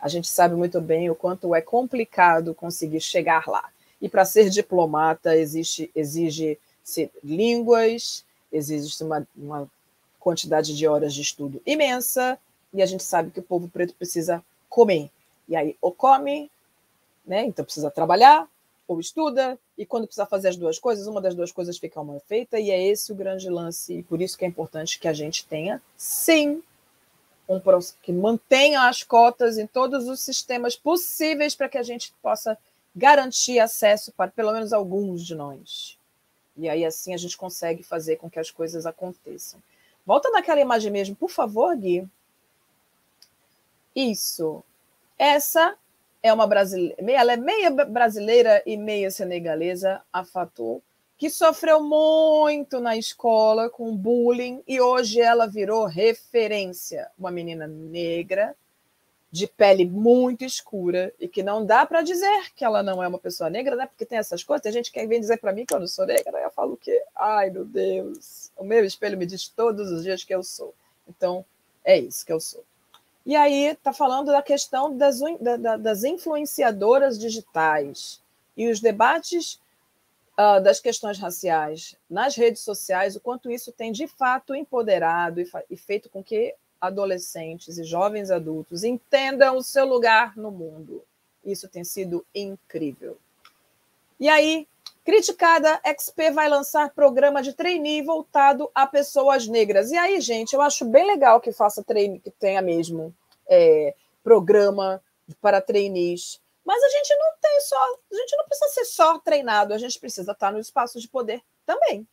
A 0.00 0.08
gente 0.08 0.26
sabe 0.26 0.54
muito 0.54 0.80
bem 0.80 1.10
o 1.10 1.14
quanto 1.14 1.54
é 1.54 1.60
complicado 1.60 2.54
conseguir 2.54 3.00
chegar 3.02 3.46
lá. 3.46 3.68
E 4.00 4.08
para 4.08 4.24
ser 4.24 4.48
diplomata 4.48 5.36
exige 5.36 6.58
línguas, 7.22 8.24
exige 8.50 9.04
uma, 9.04 9.28
uma 9.36 9.70
quantidade 10.18 10.74
de 10.74 10.88
horas 10.88 11.12
de 11.12 11.20
estudo 11.20 11.60
imensa, 11.66 12.38
e 12.72 12.80
a 12.82 12.86
gente 12.86 13.02
sabe 13.02 13.30
que 13.30 13.40
o 13.40 13.42
povo 13.42 13.68
preto 13.68 13.94
precisa 13.94 14.42
comer. 14.70 15.10
E 15.46 15.54
aí, 15.54 15.76
ou 15.82 15.92
come, 15.92 16.50
né? 17.26 17.44
Então 17.44 17.64
precisa 17.64 17.90
trabalhar, 17.90 18.48
ou 18.86 19.00
estuda, 19.00 19.58
e 19.76 19.84
quando 19.84 20.06
precisa 20.06 20.26
fazer 20.26 20.48
as 20.48 20.56
duas 20.56 20.78
coisas, 20.78 21.06
uma 21.06 21.20
das 21.20 21.34
duas 21.34 21.50
coisas 21.50 21.78
fica 21.78 22.02
mal 22.02 22.20
feita, 22.20 22.58
e 22.58 22.70
é 22.70 22.86
esse 22.86 23.12
o 23.12 23.16
grande 23.16 23.48
lance, 23.50 23.94
e 23.98 24.02
por 24.02 24.22
isso 24.22 24.38
que 24.38 24.44
é 24.44 24.48
importante 24.48 24.98
que 24.98 25.08
a 25.08 25.12
gente 25.12 25.44
tenha, 25.46 25.82
sim, 25.96 26.62
um 27.48 27.60
que 28.02 28.12
mantenha 28.12 28.88
as 28.88 29.02
cotas 29.02 29.56
em 29.56 29.66
todos 29.66 30.08
os 30.08 30.20
sistemas 30.20 30.74
possíveis 30.74 31.54
para 31.54 31.68
que 31.68 31.78
a 31.78 31.82
gente 31.82 32.12
possa 32.20 32.58
garantir 32.94 33.60
acesso 33.60 34.10
para 34.12 34.30
pelo 34.30 34.52
menos 34.52 34.72
alguns 34.72 35.24
de 35.24 35.34
nós. 35.34 35.96
E 36.56 36.68
aí 36.68 36.84
assim 36.84 37.14
a 37.14 37.16
gente 37.16 37.36
consegue 37.36 37.82
fazer 37.82 38.16
com 38.16 38.28
que 38.28 38.38
as 38.38 38.50
coisas 38.50 38.86
aconteçam. 38.86 39.62
Volta 40.04 40.30
naquela 40.30 40.60
imagem 40.60 40.90
mesmo, 40.90 41.14
por 41.14 41.30
favor, 41.30 41.76
Gui. 41.76 42.08
Isso. 43.94 44.62
Essa 45.18 45.76
é 46.26 46.32
uma 46.32 46.46
brasileira, 46.46 46.96
ela 47.12 47.32
é 47.32 47.36
meia 47.36 47.70
brasileira 47.70 48.62
e 48.66 48.76
meia 48.76 49.10
senegalesa, 49.10 50.02
a 50.12 50.24
Fatou, 50.24 50.82
que 51.16 51.30
sofreu 51.30 51.82
muito 51.82 52.80
na 52.80 52.96
escola 52.96 53.70
com 53.70 53.96
bullying 53.96 54.62
e 54.66 54.80
hoje 54.80 55.20
ela 55.20 55.46
virou 55.46 55.86
referência. 55.86 57.10
Uma 57.18 57.30
menina 57.30 57.66
negra, 57.66 58.54
de 59.30 59.46
pele 59.46 59.84
muito 59.84 60.44
escura 60.44 61.12
e 61.18 61.28
que 61.28 61.42
não 61.42 61.64
dá 61.64 61.84
para 61.84 62.02
dizer 62.02 62.52
que 62.54 62.64
ela 62.64 62.82
não 62.82 63.02
é 63.02 63.08
uma 63.08 63.18
pessoa 63.18 63.50
negra, 63.50 63.76
né? 63.76 63.86
Porque 63.86 64.06
tem 64.06 64.18
essas 64.18 64.42
coisas. 64.42 64.62
Tem 64.62 64.72
gente 64.72 64.92
que 64.92 65.06
vem 65.06 65.20
dizer 65.20 65.38
para 65.38 65.52
mim 65.52 65.66
que 65.66 65.74
eu 65.74 65.80
não 65.80 65.86
sou 65.86 66.06
negra, 66.06 66.38
eu 66.40 66.50
falo 66.50 66.76
que, 66.76 67.02
ai 67.14 67.50
meu 67.50 67.64
Deus, 67.64 68.50
o 68.56 68.64
meu 68.64 68.84
espelho 68.84 69.18
me 69.18 69.26
diz 69.26 69.48
todos 69.48 69.90
os 69.90 70.02
dias 70.02 70.24
que 70.24 70.34
eu 70.34 70.42
sou. 70.42 70.74
Então, 71.08 71.44
é 71.84 71.98
isso 71.98 72.24
que 72.24 72.32
eu 72.32 72.40
sou. 72.40 72.64
E 73.26 73.34
aí 73.34 73.64
está 73.66 73.92
falando 73.92 74.30
da 74.30 74.40
questão 74.40 74.96
das, 74.96 75.18
da, 75.40 75.76
das 75.76 76.04
influenciadoras 76.04 77.18
digitais 77.18 78.22
e 78.56 78.70
os 78.70 78.78
debates 78.80 79.60
uh, 80.38 80.62
das 80.62 80.78
questões 80.78 81.18
raciais 81.18 81.96
nas 82.08 82.36
redes 82.36 82.62
sociais, 82.62 83.16
o 83.16 83.20
quanto 83.20 83.50
isso 83.50 83.72
tem 83.72 83.90
de 83.90 84.06
fato 84.06 84.54
empoderado 84.54 85.40
e, 85.40 85.50
e 85.68 85.76
feito 85.76 86.08
com 86.08 86.22
que 86.22 86.54
adolescentes 86.80 87.78
e 87.78 87.84
jovens 87.84 88.30
adultos 88.30 88.84
entendam 88.84 89.56
o 89.56 89.62
seu 89.62 89.84
lugar 89.84 90.36
no 90.36 90.52
mundo. 90.52 91.02
Isso 91.44 91.68
tem 91.68 91.82
sido 91.82 92.24
incrível. 92.32 93.18
E 94.20 94.28
aí, 94.28 94.68
criticada, 95.06 95.80
XP 95.84 96.32
vai 96.32 96.48
lançar 96.48 96.90
programa 96.90 97.40
de 97.40 97.52
trainee 97.52 98.02
voltado 98.02 98.68
a 98.74 98.84
pessoas 98.84 99.46
negras. 99.46 99.92
E 99.92 99.96
aí, 99.96 100.20
gente, 100.20 100.52
eu 100.52 100.60
acho 100.60 100.84
bem 100.84 101.06
legal 101.06 101.40
que 101.40 101.52
faça 101.52 101.84
trainee, 101.84 102.18
que 102.18 102.30
tenha 102.32 102.60
mesmo 102.60 103.14
é, 103.48 103.94
programa 104.24 105.00
para 105.40 105.60
trainees. 105.60 106.40
Mas 106.64 106.82
a 106.82 106.88
gente 106.88 107.14
não 107.14 107.32
tem 107.40 107.60
só, 107.60 107.76
a 108.12 108.16
gente 108.16 108.36
não 108.36 108.44
precisa 108.46 108.70
ser 108.70 108.84
só 108.86 109.18
treinado, 109.20 109.72
a 109.72 109.78
gente 109.78 109.96
precisa 110.00 110.32
estar 110.32 110.52
no 110.52 110.58
espaço 110.58 111.00
de 111.00 111.06
poder 111.06 111.40
também. 111.64 112.04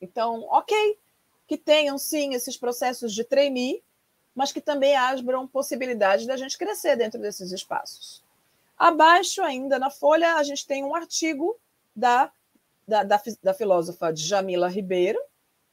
Então, 0.00 0.44
ok, 0.50 0.98
que 1.46 1.56
tenham 1.56 1.96
sim 1.98 2.34
esses 2.34 2.56
processos 2.56 3.14
de 3.14 3.22
trainee, 3.22 3.80
mas 4.34 4.50
que 4.50 4.60
também 4.60 4.96
abram 4.96 5.46
possibilidades 5.46 6.26
da 6.26 6.36
gente 6.36 6.58
crescer 6.58 6.96
dentro 6.96 7.20
desses 7.20 7.52
espaços. 7.52 8.24
Abaixo, 8.76 9.40
ainda 9.40 9.78
na 9.78 9.88
folha, 9.88 10.34
a 10.34 10.42
gente 10.42 10.66
tem 10.66 10.82
um 10.82 10.96
artigo 10.96 11.56
da, 11.94 12.32
da, 12.90 13.04
da, 13.04 13.22
da 13.40 13.54
filósofa 13.54 14.12
Jamila 14.14 14.68
Ribeiro, 14.68 15.20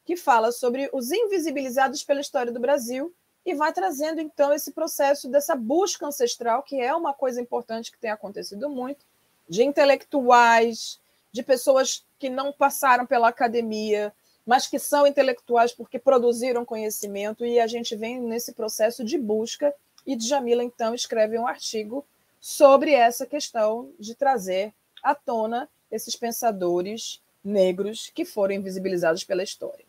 que 0.05 0.15
fala 0.15 0.51
sobre 0.51 0.87
os 0.93 1.11
invisibilizados 1.11 2.03
pela 2.03 2.21
história 2.21 2.51
do 2.51 2.59
Brasil 2.59 3.11
e 3.43 3.55
vai 3.55 3.73
trazendo, 3.73 4.21
então, 4.21 4.53
esse 4.53 4.71
processo 4.71 5.27
dessa 5.27 5.55
busca 5.55 6.05
ancestral, 6.05 6.61
que 6.61 6.79
é 6.79 6.93
uma 6.93 7.13
coisa 7.13 7.41
importante 7.41 7.91
que 7.91 7.97
tem 7.97 8.11
acontecido 8.11 8.69
muito, 8.69 9.03
de 9.49 9.63
intelectuais, 9.63 10.99
de 11.31 11.41
pessoas 11.41 12.05
que 12.19 12.29
não 12.29 12.53
passaram 12.53 13.05
pela 13.05 13.29
academia, 13.29 14.13
mas 14.45 14.67
que 14.67 14.77
são 14.77 15.07
intelectuais 15.07 15.71
porque 15.71 15.97
produziram 15.97 16.63
conhecimento, 16.63 17.45
e 17.45 17.59
a 17.59 17.67
gente 17.67 17.95
vem 17.95 18.19
nesse 18.19 18.53
processo 18.53 19.03
de 19.03 19.17
busca, 19.17 19.73
e 20.05 20.15
Djamila, 20.15 20.63
então, 20.63 20.93
escreve 20.93 21.37
um 21.39 21.47
artigo 21.47 22.05
sobre 22.39 22.93
essa 22.93 23.25
questão 23.25 23.89
de 23.99 24.13
trazer 24.13 24.71
à 25.01 25.15
tona 25.15 25.67
esses 25.91 26.15
pensadores 26.15 27.21
negros 27.43 28.11
que 28.13 28.25
foram 28.25 28.55
invisibilizados 28.55 29.23
pela 29.23 29.43
história. 29.43 29.85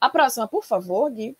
A 0.00 0.10
próxima, 0.10 0.46
por 0.46 0.64
favor, 0.64 1.10
Gui. 1.10 1.36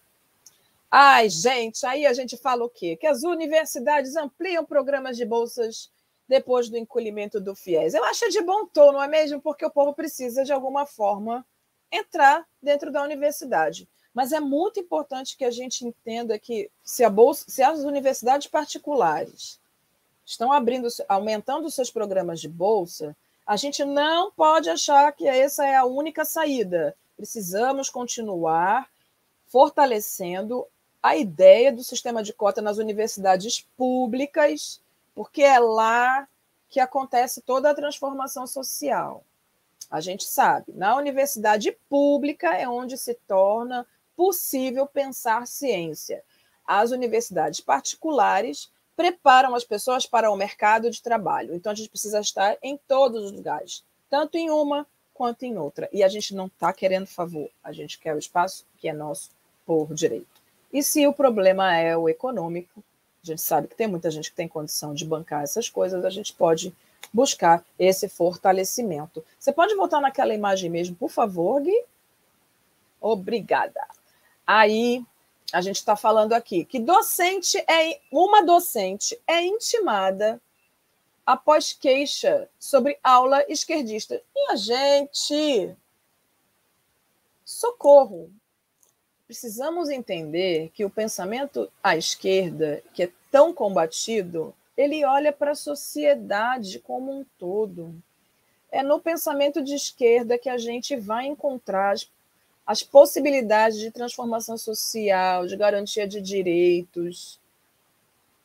Ai, 0.91 1.29
gente, 1.29 1.85
aí 1.85 2.07
a 2.07 2.13
gente 2.13 2.37
fala 2.37 2.65
o 2.65 2.71
quê? 2.71 2.97
Que 2.97 3.07
as 3.07 3.23
universidades 3.23 4.17
ampliam 4.17 4.65
programas 4.65 5.17
de 5.17 5.25
bolsas 5.25 5.91
depois 6.29 6.69
do 6.69 6.77
encolhimento 6.77 7.41
do 7.41 7.55
FIES. 7.55 7.95
Eu 7.95 8.05
acho 8.05 8.29
de 8.31 8.41
bom 8.41 8.67
tom, 8.67 8.93
não 8.93 9.03
é 9.03 9.09
mesmo? 9.09 9.41
Porque 9.41 9.65
o 9.65 9.71
povo 9.71 9.95
precisa, 9.95 10.45
de 10.45 10.53
alguma 10.53 10.87
forma, 10.87 11.45
entrar 11.91 12.47
dentro 12.63 12.91
da 12.91 13.03
universidade. 13.03 13.89
Mas 14.15 14.33
é 14.33 14.41
muito 14.41 14.81
importante 14.81 15.37
que 15.37 15.45
a 15.45 15.51
gente 15.51 15.87
entenda 15.87 16.39
que 16.39 16.71
se, 16.83 17.07
bolsa, 17.09 17.45
se 17.49 17.63
as 17.63 17.81
universidades 17.81 18.47
particulares 18.47 19.61
estão 20.27 20.53
abrindo, 20.53 20.89
aumentando 21.09 21.71
seus 21.71 21.91
programas 21.91 22.41
de 22.41 22.49
bolsa, 22.49 23.17
a 23.47 23.57
gente 23.57 23.85
não 23.85 24.33
pode 24.33 24.69
achar 24.69 25.13
que 25.13 25.27
essa 25.27 25.65
é 25.65 25.77
a 25.77 25.85
única 25.85 26.25
saída. 26.25 26.97
Precisamos 27.17 27.89
continuar 27.89 28.89
fortalecendo 29.47 30.67
a 31.01 31.17
ideia 31.17 31.73
do 31.73 31.85
sistema 31.85 32.25
de 32.25 32.33
cota 32.33 32.61
nas 32.61 32.79
universidades 32.79 33.65
públicas, 33.77 34.81
porque 35.15 35.43
é 35.43 35.61
lá 35.61 36.27
que 36.69 36.81
acontece 36.81 37.41
toda 37.41 37.71
a 37.71 37.75
transformação 37.75 38.45
social. 38.49 39.23
A 39.89 40.01
gente 40.01 40.25
sabe, 40.25 40.73
na 40.73 40.97
universidade 40.97 41.71
pública 41.89 42.53
é 42.53 42.69
onde 42.69 42.99
se 42.99 43.15
torna 43.29 43.87
possível 44.17 44.85
pensar 44.87 45.47
ciência. 45.47 46.25
As 46.67 46.91
universidades 46.91 47.61
particulares 47.61 48.69
preparam 48.97 49.55
as 49.55 49.65
pessoas 49.65 50.07
para 50.07 50.31
o 50.31 50.37
mercado 50.37 50.91
de 50.91 51.03
trabalho. 51.03 51.55
Então, 51.55 51.71
a 51.71 51.75
gente 51.75 51.91
precisa 51.91 52.19
estar 52.19 52.57
em 52.63 52.79
todos 52.89 53.25
os 53.25 53.33
lugares, 53.33 53.85
tanto 54.09 54.37
em 54.37 54.51
uma 54.51 54.87
quanto 55.13 55.45
em 55.45 55.57
outra. 55.57 55.89
E 55.93 56.03
a 56.03 56.09
gente 56.09 56.35
não 56.35 56.47
está 56.47 56.73
querendo 56.73 57.07
favor, 57.07 57.49
a 57.63 57.73
gente 57.73 57.99
quer 57.99 58.15
o 58.15 58.19
espaço 58.19 58.65
que 58.79 58.89
é 58.89 58.93
nosso 58.93 59.31
por 59.67 59.93
direito. 59.95 60.27
E 60.73 60.83
se 60.83 61.07
o 61.07 61.13
problema 61.13 61.77
é 61.77 61.97
o 61.97 62.09
econômico, 62.09 62.83
a 63.23 63.27
gente 63.27 63.41
sabe 63.41 63.69
que 63.69 63.75
tem 63.75 63.87
muita 63.87 64.11
gente 64.11 64.31
que 64.31 64.37
tem 64.37 64.47
condição 64.47 64.95
de 64.95 65.05
bancar 65.05 65.43
essas 65.43 65.69
coisas, 65.69 66.05
a 66.05 66.11
gente 66.11 66.33
pode 66.33 66.75
buscar 67.13 67.65
esse 67.79 68.09
fortalecimento. 68.09 69.25
Você 69.39 69.53
pode 69.53 69.75
voltar 69.75 70.01
naquela 70.01 70.35
imagem 70.35 70.71
mesmo, 70.71 70.95
por 70.95 71.11
favor, 71.11 71.61
Gui? 71.61 71.85
Obrigada. 73.01 73.81
Aí 74.47 75.05
a 75.53 75.61
gente 75.61 75.77
está 75.77 75.97
falando 75.97 76.33
aqui 76.33 76.65
que 76.65 76.79
docente 76.79 77.59
é 77.59 78.01
uma 78.11 78.43
docente 78.43 79.19
é 79.27 79.43
intimada 79.43 80.41
após 81.25 81.73
queixa 81.73 82.49
sobre 82.59 82.99
aula 83.03 83.45
esquerdista. 83.49 84.23
Minha 84.35 84.57
gente, 84.57 85.75
socorro. 87.45 88.31
Precisamos 89.27 89.89
entender 89.89 90.71
que 90.73 90.85
o 90.85 90.91
pensamento 90.91 91.71
à 91.83 91.97
esquerda, 91.97 92.81
que 92.95 93.03
é 93.03 93.11
tão 93.31 93.53
combatido, 93.53 94.55
ele 94.77 95.05
olha 95.05 95.33
para 95.33 95.51
a 95.51 95.57
sociedade 95.57 96.79
como 96.79 97.13
um 97.13 97.25
todo. 97.37 97.93
É 98.71 98.83
no 98.83 99.01
pensamento 99.01 99.63
de 99.63 99.75
esquerda 99.75 100.39
que 100.39 100.49
a 100.49 100.59
gente 100.59 100.95
vai 100.97 101.27
encontrar 101.27 101.93
as, 101.93 102.09
as 102.67 102.83
possibilidades 102.83 103.79
de 103.79 103.93
transformação 103.93 104.59
social, 104.59 105.47
de 105.47 105.57
garantia 105.57 106.07
de 106.07 106.21
direitos. 106.21 107.39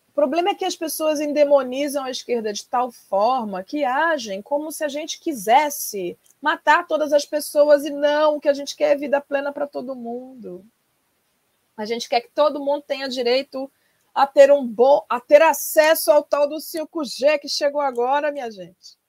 O 0.10 0.14
problema 0.14 0.50
é 0.50 0.56
que 0.56 0.66
as 0.66 0.76
pessoas 0.76 1.20
endemonizam 1.20 2.04
a 2.04 2.12
esquerda 2.12 2.54
de 2.54 2.66
tal 2.66 2.92
forma 2.92 3.64
que 3.64 3.84
agem 3.84 4.42
como 4.42 4.72
se 4.72 4.84
a 4.84 4.88
gente 4.88 5.20
quisesse 5.20 6.18
matar 6.42 6.86
todas 6.86 7.12
as 7.14 7.26
pessoas 7.26 7.84
e 7.86 7.90
não, 7.90 8.36
o 8.36 8.40
que 8.40 8.50
a 8.50 8.54
gente 8.54 8.76
quer 8.76 8.92
é 8.92 8.96
vida 8.96 9.20
plena 9.20 9.52
para 9.52 9.66
todo 9.66 9.96
mundo. 9.96 10.64
A 11.76 11.86
gente 11.86 12.08
quer 12.08 12.22
que 12.22 12.30
todo 12.30 12.64
mundo 12.64 12.84
tenha 12.86 13.08
direito 13.08 13.72
a 14.14 14.28
ter 14.28 14.52
um 14.52 14.68
bom, 14.68 15.04
a 15.10 15.20
ter 15.20 15.42
acesso 15.42 16.12
ao 16.12 16.22
tal 16.22 16.48
do 16.48 16.58
5G 16.58 17.40
que 17.40 17.48
chegou 17.48 17.82
agora, 17.82 18.32
minha 18.32 18.52
gente. 18.52 19.01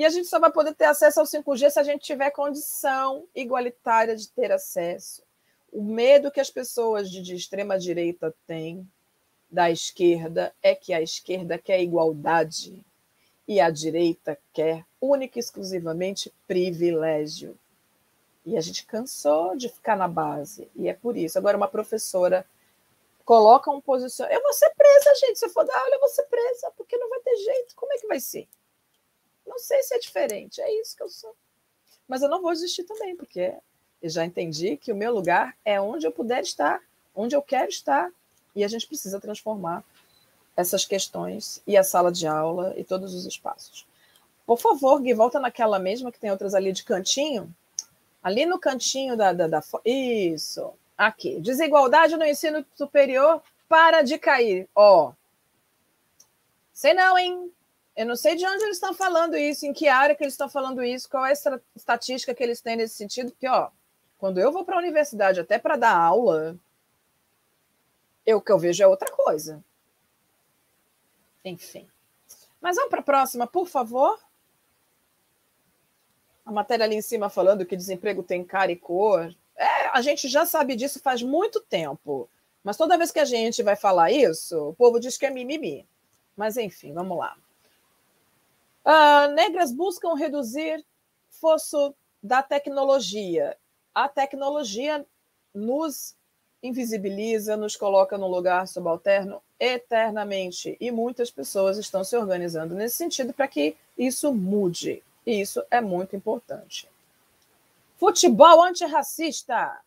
E 0.00 0.04
a 0.06 0.08
gente 0.08 0.28
só 0.28 0.38
vai 0.38 0.50
poder 0.50 0.74
ter 0.74 0.86
acesso 0.86 1.20
ao 1.20 1.26
5G 1.26 1.68
se 1.68 1.78
a 1.78 1.82
gente 1.82 2.00
tiver 2.00 2.30
condição 2.30 3.28
igualitária 3.34 4.16
de 4.16 4.30
ter 4.30 4.50
acesso. 4.50 5.22
O 5.70 5.82
medo 5.82 6.30
que 6.30 6.40
as 6.40 6.48
pessoas 6.48 7.10
de, 7.10 7.20
de 7.20 7.34
extrema 7.34 7.78
direita 7.78 8.34
têm 8.46 8.90
da 9.50 9.70
esquerda 9.70 10.54
é 10.62 10.74
que 10.74 10.94
a 10.94 11.02
esquerda 11.02 11.58
quer 11.58 11.82
igualdade 11.82 12.82
e 13.46 13.60
a 13.60 13.68
direita 13.68 14.38
quer 14.54 14.86
única 14.98 15.38
e 15.38 15.40
exclusivamente 15.40 16.32
privilégio. 16.48 17.58
E 18.46 18.56
a 18.56 18.60
gente 18.62 18.86
cansou 18.86 19.54
de 19.54 19.68
ficar 19.68 19.98
na 19.98 20.08
base. 20.08 20.66
E 20.74 20.88
é 20.88 20.94
por 20.94 21.14
isso. 21.14 21.36
Agora, 21.36 21.58
uma 21.58 21.68
professora 21.68 22.46
coloca 23.22 23.70
um 23.70 23.82
posicionamento. 23.82 24.38
Eu 24.38 24.42
vou 24.44 24.54
ser 24.54 24.70
presa, 24.70 25.14
gente. 25.16 25.38
Se 25.40 25.44
eu 25.44 25.50
for 25.50 25.66
dar 25.66 25.78
aula, 25.78 25.94
eu 25.94 26.00
vou 26.00 26.08
ser 26.08 26.22
presa, 26.22 26.72
porque 26.74 26.96
não 26.96 27.10
vai 27.10 27.20
ter 27.20 27.36
jeito. 27.36 27.76
Como 27.76 27.92
é 27.92 27.98
que 27.98 28.06
vai 28.06 28.18
ser? 28.18 28.48
Não 29.50 29.58
sei 29.58 29.82
se 29.82 29.94
é 29.94 29.98
diferente. 29.98 30.60
É 30.60 30.80
isso 30.80 30.96
que 30.96 31.02
eu 31.02 31.08
sou. 31.08 31.34
Mas 32.06 32.22
eu 32.22 32.28
não 32.28 32.40
vou 32.40 32.52
desistir 32.52 32.84
também, 32.84 33.16
porque 33.16 33.52
eu 34.00 34.08
já 34.08 34.24
entendi 34.24 34.76
que 34.76 34.92
o 34.92 34.96
meu 34.96 35.12
lugar 35.12 35.56
é 35.64 35.80
onde 35.80 36.06
eu 36.06 36.12
puder 36.12 36.42
estar, 36.42 36.80
onde 37.14 37.34
eu 37.34 37.42
quero 37.42 37.68
estar. 37.68 38.10
E 38.54 38.62
a 38.62 38.68
gente 38.68 38.86
precisa 38.86 39.20
transformar 39.20 39.84
essas 40.56 40.84
questões 40.84 41.60
e 41.66 41.76
a 41.76 41.82
sala 41.82 42.12
de 42.12 42.26
aula 42.26 42.74
e 42.76 42.84
todos 42.84 43.12
os 43.12 43.26
espaços. 43.26 43.86
Por 44.46 44.58
favor, 44.58 45.00
Gui, 45.00 45.14
volta 45.14 45.40
naquela 45.40 45.78
mesma 45.78 46.12
que 46.12 46.18
tem 46.18 46.30
outras 46.30 46.54
ali 46.54 46.72
de 46.72 46.84
cantinho. 46.84 47.52
Ali 48.22 48.46
no 48.46 48.58
cantinho 48.58 49.16
da, 49.16 49.32
da, 49.32 49.48
da. 49.48 49.62
Isso. 49.84 50.72
Aqui. 50.96 51.40
Desigualdade 51.40 52.16
no 52.16 52.24
ensino 52.24 52.64
superior 52.76 53.42
para 53.68 54.02
de 54.02 54.16
cair. 54.16 54.68
Ó. 54.74 55.12
Sei 56.72 56.94
não, 56.94 57.18
hein? 57.18 57.52
Eu 57.96 58.06
não 58.06 58.16
sei 58.16 58.36
de 58.36 58.46
onde 58.46 58.64
eles 58.64 58.76
estão 58.76 58.94
falando 58.94 59.36
isso, 59.36 59.66
em 59.66 59.72
que 59.72 59.88
área 59.88 60.14
que 60.14 60.22
eles 60.22 60.34
estão 60.34 60.48
falando 60.48 60.82
isso, 60.82 61.08
qual 61.08 61.26
é 61.26 61.32
a 61.32 61.60
estatística 61.76 62.34
que 62.34 62.42
eles 62.42 62.60
têm 62.60 62.76
nesse 62.76 62.94
sentido, 62.94 63.30
porque, 63.32 63.48
ó, 63.48 63.70
quando 64.18 64.38
eu 64.38 64.52
vou 64.52 64.64
para 64.64 64.76
a 64.76 64.78
universidade 64.78 65.40
até 65.40 65.58
para 65.58 65.76
dar 65.76 65.96
aula, 65.96 66.56
eu, 68.24 68.38
o 68.38 68.40
que 68.40 68.52
eu 68.52 68.58
vejo 68.58 68.82
é 68.82 68.86
outra 68.86 69.10
coisa. 69.10 69.62
Enfim. 71.44 71.88
Mas 72.60 72.76
vamos 72.76 72.90
para 72.90 73.00
a 73.00 73.04
próxima, 73.04 73.46
por 73.46 73.66
favor. 73.66 74.18
A 76.44 76.52
matéria 76.52 76.84
ali 76.84 76.96
em 76.96 77.02
cima 77.02 77.30
falando 77.30 77.64
que 77.64 77.76
desemprego 77.76 78.22
tem 78.22 78.44
cara 78.44 78.70
e 78.70 78.76
cor. 78.76 79.34
É, 79.56 79.88
a 79.88 80.02
gente 80.02 80.28
já 80.28 80.44
sabe 80.44 80.76
disso 80.76 81.00
faz 81.00 81.22
muito 81.22 81.60
tempo. 81.60 82.28
Mas 82.62 82.76
toda 82.76 82.98
vez 82.98 83.10
que 83.10 83.18
a 83.18 83.24
gente 83.24 83.62
vai 83.62 83.74
falar 83.74 84.10
isso, 84.10 84.68
o 84.68 84.74
povo 84.74 85.00
diz 85.00 85.16
que 85.16 85.24
é 85.24 85.30
mimimi. 85.30 85.86
Mas 86.36 86.56
enfim, 86.56 86.92
vamos 86.92 87.16
lá. 87.16 87.36
Uh, 88.84 89.32
negras 89.34 89.72
buscam 89.72 90.14
reduzir 90.14 90.84
fosso 91.28 91.94
da 92.22 92.42
tecnologia. 92.42 93.56
A 93.94 94.08
tecnologia 94.08 95.04
nos 95.54 96.14
invisibiliza, 96.62 97.56
nos 97.56 97.76
coloca 97.76 98.18
num 98.18 98.28
lugar 98.28 98.66
subalterno 98.68 99.42
eternamente. 99.58 100.76
E 100.80 100.90
muitas 100.90 101.30
pessoas 101.30 101.78
estão 101.78 102.04
se 102.04 102.16
organizando 102.16 102.74
nesse 102.74 102.96
sentido 102.96 103.32
para 103.32 103.48
que 103.48 103.76
isso 103.96 104.32
mude. 104.32 105.02
E 105.26 105.40
isso 105.40 105.62
é 105.70 105.80
muito 105.80 106.16
importante. 106.16 106.88
Futebol 107.98 108.62
antirracista. 108.62 109.78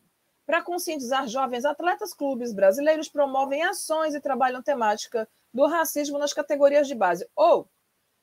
Para 0.46 0.62
conscientizar 0.62 1.28
jovens 1.28 1.64
atletas, 1.64 2.14
clubes 2.14 2.52
brasileiros 2.52 3.08
promovem 3.08 3.64
ações 3.64 4.14
e 4.14 4.20
trabalham 4.20 4.62
temática 4.62 5.28
do 5.54 5.66
racismo 5.68 6.20
nas 6.20 6.34
categorias 6.34 6.88
de 6.88 6.94
base. 6.94 7.28
Ou 7.36 7.68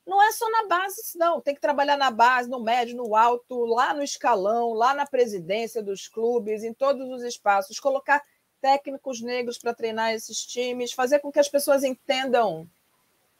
não 0.05 0.21
é 0.21 0.31
só 0.31 0.49
na 0.49 0.67
base, 0.67 1.17
não. 1.17 1.41
Tem 1.41 1.53
que 1.53 1.61
trabalhar 1.61 1.97
na 1.97 2.11
base, 2.11 2.49
no 2.49 2.59
médio, 2.59 2.95
no 2.95 3.15
alto, 3.15 3.65
lá 3.65 3.93
no 3.93 4.03
escalão, 4.03 4.73
lá 4.73 4.93
na 4.93 5.05
presidência 5.05 5.81
dos 5.81 6.07
clubes, 6.07 6.63
em 6.63 6.73
todos 6.73 7.09
os 7.09 7.23
espaços, 7.23 7.79
colocar 7.79 8.23
técnicos 8.59 9.21
negros 9.21 9.57
para 9.57 9.73
treinar 9.73 10.13
esses 10.13 10.45
times, 10.45 10.93
fazer 10.93 11.19
com 11.19 11.31
que 11.31 11.39
as 11.39 11.49
pessoas 11.49 11.83
entendam 11.83 12.69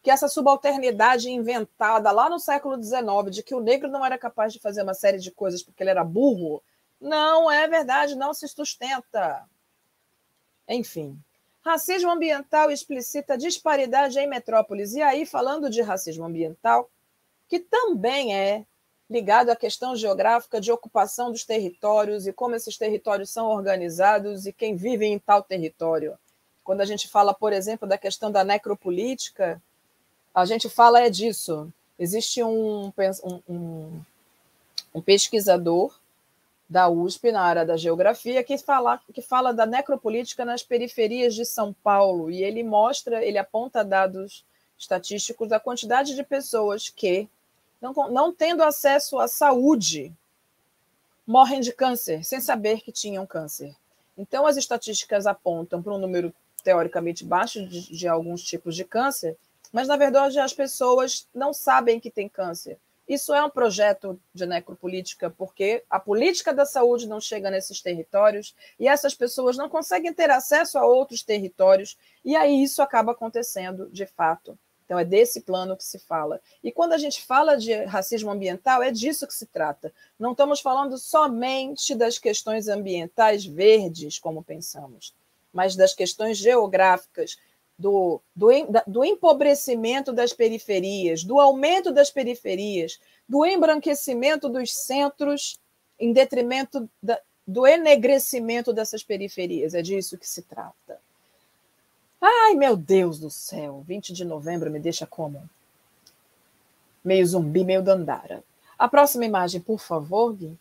que 0.02 0.10
essa 0.10 0.28
subalternidade 0.28 1.30
inventada 1.30 2.10
lá 2.12 2.28
no 2.28 2.40
século 2.40 2.82
XIX, 2.82 3.30
de 3.30 3.44
que 3.44 3.54
o 3.54 3.60
negro 3.60 3.88
não 3.88 4.04
era 4.04 4.18
capaz 4.18 4.52
de 4.52 4.60
fazer 4.60 4.82
uma 4.82 4.96
série 4.96 5.20
de 5.20 5.32
coisas 5.32 5.62
porque 5.62 5.84
ele 5.84 5.92
era 5.92 6.04
burro, 6.04 6.64
não 7.00 7.52
é 7.52 7.68
verdade, 7.68 8.16
não 8.16 8.34
se 8.34 8.48
sustenta. 8.48 9.48
Enfim, 10.68 11.22
racismo 11.64 12.12
ambiental 12.12 12.72
explicita 12.72 13.38
disparidade 13.38 14.20
em 14.20 14.28
metrópoles. 14.28 14.94
E 14.94 15.02
aí, 15.02 15.26
falando 15.26 15.70
de 15.70 15.82
racismo 15.82 16.26
ambiental, 16.26 16.90
que 17.48 17.60
também 17.60 18.36
é 18.36 18.66
ligado 19.10 19.50
à 19.50 19.56
questão 19.56 19.96
geográfica 19.96 20.62
de 20.62 20.72
ocupação 20.72 21.32
dos 21.32 21.44
territórios 21.44 22.26
e 22.26 22.32
como 22.32 22.56
esses 22.56 22.78
territórios 22.78 23.30
são 23.30 23.48
organizados 23.48 24.46
e 24.46 24.54
quem 24.54 24.76
vive 24.76 25.06
em 25.06 25.20
tal 25.20 25.44
território. 25.44 26.18
Quando 26.64 26.82
a 26.82 26.86
gente 26.86 27.10
fala, 27.10 27.34
por 27.34 27.52
exemplo, 27.52 27.88
da 27.88 27.98
questão 27.98 28.32
da 28.32 28.44
necropolítica, 28.44 29.62
a 30.34 30.46
gente 30.46 30.70
fala 30.70 31.02
é 31.02 31.10
disso. 31.10 31.72
Existe 32.00 32.42
um, 32.42 32.92
um, 33.50 34.02
um 34.96 35.02
pesquisador 35.02 35.94
da 36.72 36.88
USP 36.88 37.34
na 37.34 37.42
área 37.42 37.66
da 37.66 37.76
geografia 37.76 38.42
que 38.46 38.58
fala, 38.58 38.98
que 39.14 39.22
fala 39.22 39.54
da 39.54 39.66
necropolítica 39.66 40.46
nas 40.46 40.64
periferias 40.64 41.36
de 41.36 41.44
São 41.44 41.74
Paulo 41.74 42.32
e 42.32 42.42
ele 42.42 42.64
mostra, 42.64 43.26
ele 43.26 43.38
aponta 43.38 43.84
dados 43.84 44.46
estatísticos 44.80 45.50
da 45.50 45.60
quantidade 45.60 46.16
de 46.16 46.24
pessoas 46.24 46.88
que 46.88 47.28
não, 47.82 47.92
não 48.10 48.34
tendo 48.34 48.64
acesso 48.64 49.20
à 49.20 49.28
saúde, 49.28 50.14
morrem 51.28 51.60
de 51.60 51.74
câncer, 51.74 52.24
sem 52.24 52.40
saber 52.40 52.80
que 52.80 52.92
tinham 52.94 53.28
câncer. 53.28 53.76
Então, 54.18 54.48
as 54.48 54.56
estatísticas 54.56 55.28
apontam 55.28 55.84
para 55.84 55.92
um 55.92 55.98
número 55.98 56.34
teoricamente 56.64 57.26
baixo 57.26 57.68
de, 57.68 57.82
de 57.82 58.08
alguns 58.08 58.44
tipos 58.44 58.78
de 58.78 58.86
câncer, 58.86 59.38
mas, 59.74 59.90
na 59.90 59.98
verdade, 59.98 60.40
as 60.40 60.54
pessoas 60.54 61.28
não 61.36 61.52
sabem 61.52 62.00
que 62.00 62.10
têm 62.10 62.30
câncer. 62.30 62.80
Isso 63.12 63.34
é 63.34 63.44
um 63.44 63.50
projeto 63.50 64.18
de 64.34 64.46
necropolítica, 64.46 65.30
porque 65.30 65.84
a 65.90 66.00
política 66.00 66.54
da 66.54 66.66
saúde 66.66 67.10
não 67.10 67.20
chega 67.20 67.52
nesses 67.52 67.82
territórios 67.82 68.56
e 68.80 68.88
essas 68.88 69.14
pessoas 69.14 69.58
não 69.58 69.68
conseguem 69.68 70.14
ter 70.14 70.30
acesso 70.30 70.80
a 70.80 70.86
outros 70.86 71.22
territórios, 71.22 71.98
e 72.24 72.38
aí 72.38 72.64
isso 72.64 72.82
acaba 72.82 73.12
acontecendo 73.12 73.90
de 73.92 74.06
fato. 74.06 74.58
Então, 74.86 74.98
é 74.98 75.04
desse 75.04 75.42
plano 75.42 75.76
que 75.76 75.84
se 75.84 76.00
fala. 76.00 76.40
E 76.64 76.72
quando 76.72 76.94
a 76.94 76.98
gente 76.98 77.22
fala 77.22 77.58
de 77.58 77.74
racismo 77.84 78.32
ambiental, 78.32 78.82
é 78.82 78.92
disso 78.92 79.28
que 79.28 79.34
se 79.34 79.46
trata. 79.46 79.94
Não 80.18 80.32
estamos 80.32 80.62
falando 80.62 80.98
somente 80.98 81.94
das 81.94 82.18
questões 82.18 82.70
ambientais 82.70 83.46
verdes, 83.46 84.20
como 84.20 84.42
pensamos, 84.42 85.14
mas 85.52 85.76
das 85.76 85.94
questões 85.94 86.38
geográficas, 86.38 87.38
do, 87.82 88.22
do, 88.36 88.50
do 88.86 89.04
empobrecimento 89.04 90.14
das 90.14 90.32
periferias, 90.32 91.24
do 91.24 91.40
aumento 91.40 91.92
das 91.92 92.12
periferias, 92.12 93.00
do 93.28 93.44
embranquecimento 93.44 94.48
dos 94.48 94.72
centros 94.72 95.60
em 96.00 96.14
detrimento 96.14 96.88
da, 97.02 97.20
do 97.46 97.66
enegrecimento 97.66 98.72
dessas 98.72 99.04
periferias. 99.04 99.74
É 99.74 99.82
disso 99.82 100.18
que 100.18 100.28
se 100.28 100.44
trata. 100.44 101.00
Ai, 102.22 102.54
meu 102.54 102.78
Deus 102.78 103.20
do 103.20 103.32
céu, 103.32 103.84
20 103.88 104.14
de 104.14 104.24
novembro 104.24 104.70
me 104.70 104.80
deixa 104.80 105.08
como? 105.08 105.50
Meio 107.04 107.26
zumbi, 107.26 107.64
meio 107.64 107.82
dandara. 107.82 108.44
A 108.78 108.88
próxima 108.88 109.26
imagem, 109.26 109.60
por 109.60 109.80
favor, 109.80 110.34
Gui. 110.34 110.56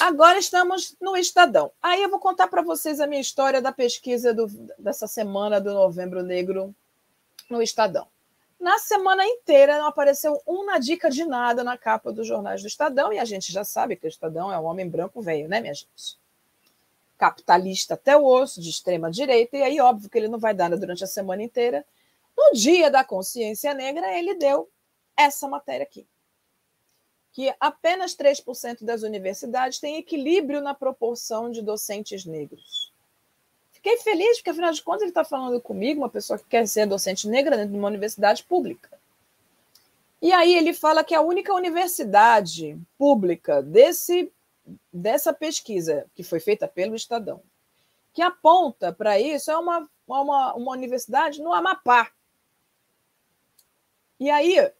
Agora 0.00 0.38
estamos 0.38 0.96
no 0.98 1.14
Estadão. 1.14 1.70
Aí 1.82 2.02
eu 2.02 2.08
vou 2.08 2.18
contar 2.18 2.48
para 2.48 2.62
vocês 2.62 3.00
a 3.00 3.06
minha 3.06 3.20
história 3.20 3.60
da 3.60 3.70
pesquisa 3.70 4.32
do, 4.32 4.46
dessa 4.78 5.06
semana 5.06 5.60
do 5.60 5.74
Novembro 5.74 6.22
Negro 6.22 6.74
no 7.50 7.60
Estadão. 7.60 8.06
Na 8.58 8.78
semana 8.78 9.26
inteira 9.26 9.78
não 9.78 9.86
apareceu 9.86 10.40
uma 10.46 10.78
dica 10.78 11.10
de 11.10 11.24
nada 11.26 11.62
na 11.62 11.76
capa 11.76 12.10
dos 12.10 12.26
jornais 12.26 12.62
do 12.62 12.68
Estadão, 12.68 13.12
e 13.12 13.18
a 13.18 13.24
gente 13.26 13.52
já 13.52 13.62
sabe 13.62 13.94
que 13.94 14.06
o 14.06 14.08
Estadão 14.08 14.50
é 14.50 14.58
um 14.58 14.64
homem 14.64 14.88
branco 14.88 15.20
velho, 15.20 15.48
né, 15.48 15.60
minha 15.60 15.74
gente? 15.74 16.18
capitalista 17.18 17.92
até 17.92 18.16
o 18.16 18.24
osso, 18.24 18.62
de 18.62 18.70
extrema 18.70 19.10
direita, 19.10 19.54
e 19.58 19.62
aí 19.62 19.78
óbvio 19.80 20.08
que 20.08 20.16
ele 20.16 20.28
não 20.28 20.38
vai 20.38 20.54
dar 20.54 20.70
durante 20.70 21.04
a 21.04 21.06
semana 21.06 21.42
inteira. 21.42 21.84
No 22.34 22.54
dia 22.54 22.90
da 22.90 23.04
consciência 23.04 23.74
negra, 23.74 24.18
ele 24.18 24.34
deu 24.34 24.70
essa 25.14 25.46
matéria 25.46 25.84
aqui. 25.84 26.06
Que 27.32 27.54
apenas 27.60 28.16
3% 28.16 28.84
das 28.84 29.02
universidades 29.02 29.78
têm 29.78 29.96
equilíbrio 29.96 30.60
na 30.60 30.74
proporção 30.74 31.50
de 31.50 31.62
docentes 31.62 32.24
negros. 32.24 32.92
Fiquei 33.72 33.96
feliz, 33.98 34.36
porque 34.36 34.50
afinal 34.50 34.72
de 34.72 34.82
contas 34.82 35.02
ele 35.02 35.10
está 35.10 35.24
falando 35.24 35.60
comigo, 35.60 36.02
uma 36.02 36.08
pessoa 36.10 36.38
que 36.38 36.44
quer 36.44 36.66
ser 36.68 36.86
docente 36.86 37.26
negra 37.26 37.56
dentro 37.56 37.72
de 37.72 37.78
uma 37.78 37.88
universidade 37.88 38.44
pública. 38.44 38.90
E 40.20 40.32
aí 40.32 40.54
ele 40.54 40.74
fala 40.74 41.02
que 41.02 41.14
a 41.14 41.22
única 41.22 41.54
universidade 41.54 42.78
pública 42.98 43.62
desse, 43.62 44.30
dessa 44.92 45.32
pesquisa, 45.32 46.06
que 46.14 46.22
foi 46.22 46.40
feita 46.40 46.68
pelo 46.68 46.94
Estadão, 46.94 47.42
que 48.12 48.20
aponta 48.20 48.92
para 48.92 49.18
isso 49.18 49.50
é 49.50 49.56
uma, 49.56 49.88
uma, 50.06 50.54
uma 50.54 50.72
universidade 50.72 51.40
no 51.40 51.54
Amapá. 51.54 52.10
E 54.18 54.28
aí, 54.28 54.70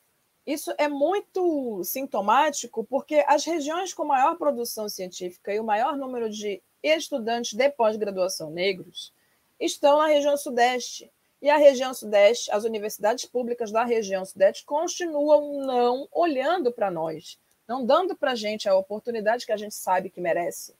isso 0.46 0.72
é 0.78 0.88
muito 0.88 1.82
sintomático, 1.84 2.84
porque 2.84 3.24
as 3.26 3.44
regiões 3.44 3.92
com 3.92 4.04
maior 4.04 4.36
produção 4.36 4.88
científica 4.88 5.52
e 5.52 5.60
o 5.60 5.64
maior 5.64 5.96
número 5.96 6.30
de 6.30 6.62
estudantes 6.82 7.52
de 7.52 7.70
pós-graduação 7.70 8.50
negros 8.50 9.12
estão 9.58 9.98
na 9.98 10.06
região 10.06 10.36
Sudeste. 10.36 11.10
E 11.42 11.48
a 11.48 11.56
região 11.56 11.94
Sudeste, 11.94 12.50
as 12.50 12.64
universidades 12.64 13.24
públicas 13.24 13.70
da 13.70 13.84
região 13.84 14.24
Sudeste 14.24 14.64
continuam 14.64 15.64
não 15.64 16.08
olhando 16.12 16.72
para 16.72 16.90
nós, 16.90 17.38
não 17.66 17.84
dando 17.84 18.16
para 18.16 18.32
a 18.32 18.34
gente 18.34 18.68
a 18.68 18.76
oportunidade 18.76 19.46
que 19.46 19.52
a 19.52 19.56
gente 19.56 19.74
sabe 19.74 20.10
que 20.10 20.20
merece. 20.20 20.74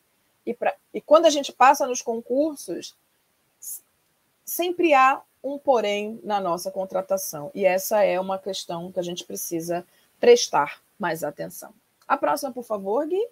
E, 0.45 0.53
pra, 0.53 0.75
e 0.93 1.01
quando 1.01 1.27
a 1.27 1.31
gente 1.31 1.53
passa 1.53 1.87
nos 1.87 2.03
concursos, 2.03 2.95
sempre 4.45 4.93
há 4.93 5.23
um 5.43 5.59
porém 5.59 6.21
na 6.23 6.41
nossa 6.41 6.71
contratação. 6.71 7.51
E 7.55 7.65
essa 7.65 8.03
é 8.03 8.19
uma 8.21 8.39
questão 8.39 8.93
que 8.93 9.01
a 9.01 9.03
gente 9.03 9.25
precisa 9.25 9.87
prestar 10.19 10.81
mais 10.99 11.25
atenção. 11.25 11.73
A 12.07 12.17
próxima, 12.17 12.53
por 12.53 12.65
favor, 12.65 13.07
Gui. 13.07 13.27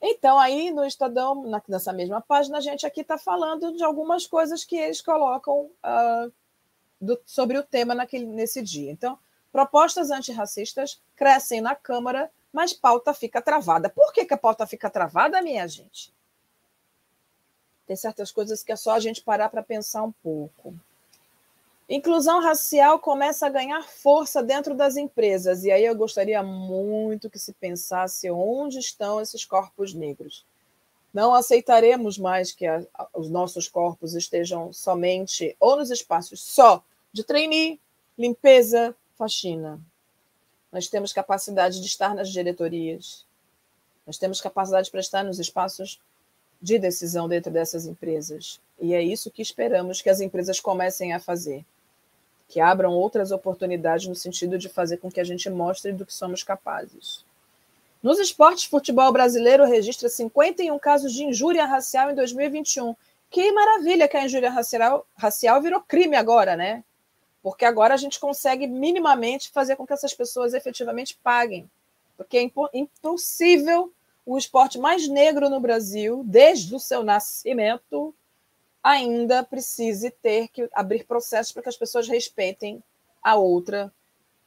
Então, 0.00 0.38
aí 0.38 0.70
no 0.70 0.84
Estadão, 0.84 1.44
nessa 1.66 1.92
mesma 1.92 2.20
página, 2.20 2.58
a 2.58 2.60
gente 2.60 2.86
aqui 2.86 3.00
está 3.00 3.18
falando 3.18 3.72
de 3.72 3.82
algumas 3.82 4.26
coisas 4.26 4.64
que 4.64 4.76
eles 4.76 5.00
colocam 5.00 5.70
uh, 5.84 6.32
do, 7.00 7.18
sobre 7.26 7.58
o 7.58 7.62
tema 7.62 7.94
naquele, 7.94 8.26
nesse 8.26 8.62
dia. 8.62 8.90
Então, 8.90 9.18
propostas 9.50 10.10
antirracistas 10.10 11.00
crescem 11.16 11.60
na 11.60 11.74
Câmara, 11.74 12.30
mas 12.52 12.72
pauta 12.72 13.12
fica 13.12 13.42
travada. 13.42 13.88
Por 13.88 14.12
que, 14.12 14.24
que 14.24 14.34
a 14.34 14.38
pauta 14.38 14.66
fica 14.66 14.88
travada, 14.88 15.42
minha 15.42 15.66
gente? 15.66 16.12
Tem 17.88 17.96
certas 17.96 18.30
coisas 18.30 18.62
que 18.62 18.70
é 18.70 18.76
só 18.76 18.92
a 18.92 19.00
gente 19.00 19.22
parar 19.22 19.48
para 19.48 19.62
pensar 19.62 20.02
um 20.02 20.12
pouco. 20.12 20.74
Inclusão 21.88 22.42
racial 22.42 22.98
começa 22.98 23.46
a 23.46 23.48
ganhar 23.48 23.82
força 23.82 24.42
dentro 24.42 24.74
das 24.74 24.98
empresas, 24.98 25.64
e 25.64 25.70
aí 25.70 25.86
eu 25.86 25.96
gostaria 25.96 26.42
muito 26.42 27.30
que 27.30 27.38
se 27.38 27.54
pensasse 27.54 28.30
onde 28.30 28.78
estão 28.78 29.22
esses 29.22 29.42
corpos 29.42 29.94
negros. 29.94 30.44
Não 31.14 31.34
aceitaremos 31.34 32.18
mais 32.18 32.52
que 32.52 32.66
a, 32.66 32.84
os 33.14 33.30
nossos 33.30 33.68
corpos 33.68 34.14
estejam 34.14 34.70
somente 34.70 35.56
ou 35.58 35.76
nos 35.76 35.90
espaços 35.90 36.42
só 36.42 36.84
de 37.10 37.24
trainee, 37.24 37.80
limpeza, 38.18 38.94
faxina. 39.16 39.80
Nós 40.70 40.88
temos 40.88 41.14
capacidade 41.14 41.80
de 41.80 41.86
estar 41.86 42.14
nas 42.14 42.28
diretorias. 42.28 43.24
Nós 44.06 44.18
temos 44.18 44.42
capacidade 44.42 44.90
para 44.90 45.00
estar 45.00 45.24
nos 45.24 45.38
espaços 45.38 45.98
de 46.60 46.78
decisão 46.78 47.28
dentro 47.28 47.50
dessas 47.50 47.86
empresas. 47.86 48.60
E 48.80 48.94
é 48.94 49.02
isso 49.02 49.30
que 49.30 49.42
esperamos 49.42 50.02
que 50.02 50.10
as 50.10 50.20
empresas 50.20 50.60
comecem 50.60 51.12
a 51.12 51.20
fazer 51.20 51.64
que 52.48 52.60
abram 52.60 52.92
outras 52.94 53.30
oportunidades 53.30 54.08
no 54.08 54.14
sentido 54.14 54.58
de 54.58 54.70
fazer 54.70 54.96
com 54.96 55.10
que 55.10 55.20
a 55.20 55.24
gente 55.24 55.50
mostre 55.50 55.92
do 55.92 56.06
que 56.06 56.14
somos 56.14 56.42
capazes. 56.42 57.22
Nos 58.02 58.18
esportes, 58.18 58.64
futebol 58.64 59.12
brasileiro 59.12 59.66
registra 59.66 60.08
51 60.08 60.78
casos 60.78 61.12
de 61.12 61.24
injúria 61.24 61.66
racial 61.66 62.10
em 62.10 62.14
2021. 62.14 62.96
Que 63.30 63.52
maravilha 63.52 64.08
que 64.08 64.16
a 64.16 64.24
injúria 64.24 64.50
racial, 64.50 65.06
racial 65.14 65.60
virou 65.60 65.80
crime 65.80 66.16
agora, 66.16 66.56
né? 66.56 66.82
Porque 67.42 67.66
agora 67.66 67.92
a 67.92 67.98
gente 67.98 68.18
consegue 68.18 68.66
minimamente 68.66 69.50
fazer 69.50 69.76
com 69.76 69.86
que 69.86 69.92
essas 69.92 70.14
pessoas 70.14 70.54
efetivamente 70.54 71.18
paguem. 71.22 71.68
Porque 72.16 72.38
é 72.38 72.50
impossível 72.72 73.92
o 74.28 74.36
esporte 74.36 74.78
mais 74.78 75.08
negro 75.08 75.48
no 75.48 75.58
Brasil, 75.58 76.22
desde 76.22 76.74
o 76.74 76.78
seu 76.78 77.02
nascimento, 77.02 78.14
ainda 78.84 79.42
precise 79.42 80.10
ter 80.10 80.48
que 80.48 80.68
abrir 80.74 81.06
processos 81.06 81.50
para 81.50 81.62
que 81.62 81.70
as 81.70 81.78
pessoas 81.78 82.06
respeitem 82.06 82.82
a 83.22 83.36
outra 83.36 83.90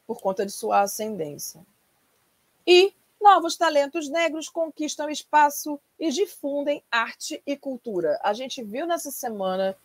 por 0.05 0.21
conta 0.21 0.45
de 0.45 0.51
sua 0.51 0.81
ascendência. 0.81 1.65
E 2.65 2.93
novos 3.19 3.57
talentos 3.57 4.07
negros 4.07 4.47
conquistam 4.47 5.09
espaço 5.09 5.79
e 5.99 6.11
difundem 6.11 6.83
arte 6.91 7.41
e 7.43 7.57
cultura. 7.57 8.19
A 8.21 8.33
gente 8.33 8.61
viu 8.61 8.85
nessa 8.85 9.09
semana 9.09 9.75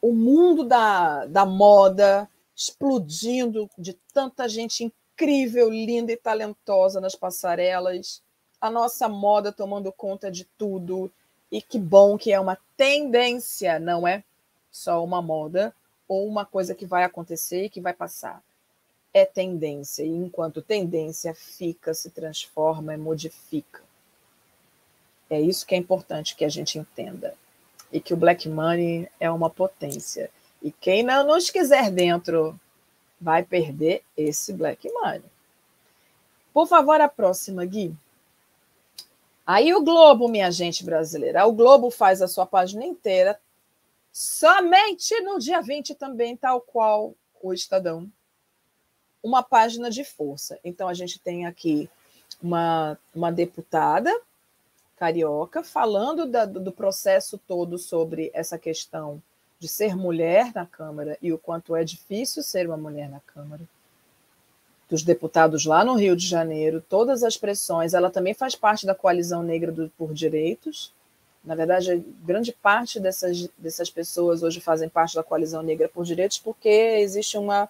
o 0.00 0.14
mundo 0.14 0.64
da, 0.64 1.26
da 1.26 1.44
moda 1.44 2.26
explodindo 2.56 3.68
de 3.76 3.92
tanta 4.14 4.48
gente 4.48 4.82
incrível, 4.82 5.68
linda 5.68 6.10
e 6.10 6.16
talentosa 6.16 7.02
nas 7.02 7.14
passarelas, 7.14 8.22
a 8.60 8.70
nossa 8.70 9.08
moda 9.08 9.50
tomando 9.50 9.90
conta 9.90 10.30
de 10.30 10.44
tudo 10.44 11.10
e 11.50 11.62
que 11.62 11.78
bom 11.78 12.16
que 12.18 12.32
é 12.32 12.38
uma 12.38 12.58
tendência, 12.76 13.78
não 13.78 14.06
é 14.06 14.22
só 14.70 15.02
uma 15.02 15.20
moda 15.20 15.74
ou 16.06 16.26
uma 16.26 16.44
coisa 16.44 16.74
que 16.74 16.86
vai 16.86 17.04
acontecer 17.04 17.64
e 17.64 17.70
que 17.70 17.80
vai 17.80 17.92
passar. 17.92 18.42
É 19.12 19.24
tendência, 19.24 20.04
e 20.04 20.08
enquanto 20.08 20.62
tendência 20.62 21.34
fica, 21.34 21.92
se 21.94 22.10
transforma 22.10 22.94
e 22.94 22.96
modifica. 22.96 23.82
É 25.28 25.40
isso 25.40 25.66
que 25.66 25.74
é 25.74 25.78
importante 25.78 26.36
que 26.36 26.44
a 26.44 26.48
gente 26.48 26.78
entenda. 26.78 27.34
E 27.92 28.00
que 28.00 28.14
o 28.14 28.16
Black 28.16 28.48
Money 28.48 29.08
é 29.18 29.28
uma 29.30 29.50
potência. 29.50 30.30
E 30.62 30.70
quem 30.70 31.02
não 31.02 31.26
nos 31.26 31.50
quiser 31.50 31.90
dentro 31.90 32.58
vai 33.20 33.42
perder 33.42 34.02
esse 34.16 34.52
Black 34.52 34.88
Money. 34.88 35.22
Por 36.52 36.66
favor, 36.66 37.00
a 37.00 37.08
próxima, 37.08 37.64
Gui. 37.64 37.94
Aí 39.52 39.74
o 39.74 39.82
Globo, 39.82 40.28
minha 40.28 40.48
gente 40.48 40.84
brasileira, 40.84 41.44
o 41.44 41.52
Globo 41.52 41.90
faz 41.90 42.22
a 42.22 42.28
sua 42.28 42.46
página 42.46 42.84
inteira 42.84 43.36
somente 44.12 45.20
no 45.22 45.40
dia 45.40 45.60
20 45.60 45.96
também, 45.96 46.36
tal 46.36 46.60
qual 46.60 47.16
o 47.42 47.52
Estadão. 47.52 48.08
Uma 49.20 49.42
página 49.42 49.90
de 49.90 50.04
força. 50.04 50.56
Então 50.62 50.86
a 50.86 50.94
gente 50.94 51.18
tem 51.18 51.46
aqui 51.46 51.90
uma, 52.40 52.96
uma 53.12 53.32
deputada 53.32 54.16
carioca 54.96 55.64
falando 55.64 56.26
da, 56.26 56.44
do 56.44 56.70
processo 56.70 57.36
todo 57.36 57.76
sobre 57.76 58.30
essa 58.32 58.56
questão 58.56 59.20
de 59.58 59.66
ser 59.66 59.96
mulher 59.96 60.52
na 60.54 60.64
Câmara 60.64 61.18
e 61.20 61.32
o 61.32 61.38
quanto 61.38 61.74
é 61.74 61.82
difícil 61.82 62.44
ser 62.44 62.68
uma 62.68 62.76
mulher 62.76 63.10
na 63.10 63.18
Câmara 63.18 63.68
dos 64.90 65.04
deputados 65.04 65.64
lá 65.64 65.84
no 65.84 65.94
Rio 65.94 66.16
de 66.16 66.26
Janeiro, 66.26 66.84
todas 66.88 67.22
as 67.22 67.36
pressões. 67.36 67.94
Ela 67.94 68.10
também 68.10 68.34
faz 68.34 68.56
parte 68.56 68.84
da 68.84 68.94
coalizão 68.94 69.42
negra 69.42 69.70
do, 69.70 69.88
por 69.96 70.12
direitos. 70.12 70.92
Na 71.44 71.54
verdade, 71.54 72.04
grande 72.24 72.52
parte 72.52 72.98
dessas, 72.98 73.48
dessas 73.56 73.88
pessoas 73.88 74.42
hoje 74.42 74.60
fazem 74.60 74.88
parte 74.88 75.14
da 75.14 75.22
coalizão 75.22 75.62
negra 75.62 75.88
por 75.88 76.04
direitos 76.04 76.38
porque 76.38 76.68
existe 76.68 77.38
uma, 77.38 77.68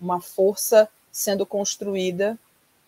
uma 0.00 0.20
força 0.20 0.88
sendo 1.10 1.46
construída 1.46 2.36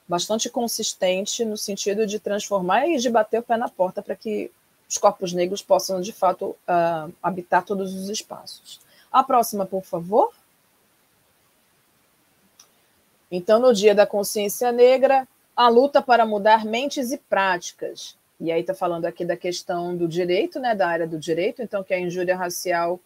bastante 0.06 0.50
consistente 0.50 1.44
no 1.44 1.56
sentido 1.56 2.06
de 2.06 2.18
transformar 2.18 2.88
e 2.88 2.98
de 2.98 3.08
bater 3.08 3.40
o 3.40 3.42
pé 3.42 3.56
na 3.56 3.68
porta 3.68 4.02
para 4.02 4.16
que 4.16 4.50
os 4.88 4.96
corpos 4.96 5.34
negros 5.34 5.62
possam, 5.62 6.00
de 6.00 6.12
fato, 6.12 6.56
uh, 6.66 7.12
habitar 7.22 7.62
todos 7.62 7.94
os 7.94 8.08
espaços. 8.08 8.80
A 9.12 9.22
próxima, 9.22 9.66
por 9.66 9.84
favor. 9.84 10.32
Então, 13.30 13.58
no 13.58 13.74
Dia 13.74 13.94
da 13.94 14.06
Consciência 14.06 14.72
Negra, 14.72 15.26
a 15.54 15.68
luta 15.68 16.00
para 16.00 16.24
mudar 16.24 16.64
mentes 16.64 17.10
e 17.10 17.18
práticas. 17.18 18.16
E 18.40 18.52
aí 18.52 18.60
está 18.60 18.72
falando 18.72 19.04
aqui 19.04 19.24
da 19.24 19.36
questão 19.36 19.96
do 19.96 20.06
direito, 20.06 20.60
né, 20.60 20.74
da 20.74 20.86
área 20.86 21.06
do 21.06 21.18
direito, 21.18 21.60
então 21.60 21.82
que 21.82 21.92
a 21.92 21.98
injúria 21.98 22.36
racial, 22.36 23.00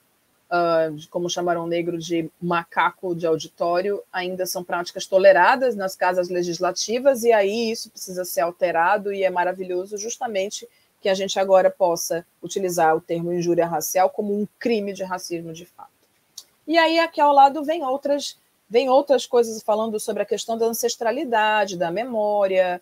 uh, 0.50 1.08
como 1.08 1.30
chamaram 1.30 1.64
o 1.64 1.66
negro 1.66 1.96
de 1.96 2.30
macaco 2.40 3.14
de 3.14 3.26
auditório, 3.26 4.02
ainda 4.12 4.44
são 4.44 4.62
práticas 4.62 5.06
toleradas 5.06 5.74
nas 5.74 5.96
casas 5.96 6.28
legislativas, 6.28 7.24
e 7.24 7.32
aí 7.32 7.70
isso 7.70 7.90
precisa 7.90 8.24
ser 8.24 8.42
alterado, 8.42 9.12
e 9.12 9.24
é 9.24 9.30
maravilhoso 9.30 9.96
justamente 9.96 10.68
que 11.00 11.08
a 11.08 11.14
gente 11.14 11.40
agora 11.40 11.70
possa 11.70 12.24
utilizar 12.42 12.94
o 12.94 13.00
termo 13.00 13.32
injúria 13.32 13.66
racial 13.66 14.10
como 14.10 14.38
um 14.38 14.46
crime 14.58 14.92
de 14.92 15.02
racismo 15.02 15.54
de 15.54 15.64
fato. 15.64 15.90
E 16.66 16.76
aí 16.76 16.98
aqui 16.98 17.20
ao 17.20 17.32
lado 17.32 17.64
vem 17.64 17.82
outras 17.82 18.36
Vem 18.72 18.88
outras 18.88 19.26
coisas 19.26 19.62
falando 19.62 20.00
sobre 20.00 20.22
a 20.22 20.24
questão 20.24 20.56
da 20.56 20.64
ancestralidade, 20.64 21.76
da 21.76 21.90
memória. 21.90 22.80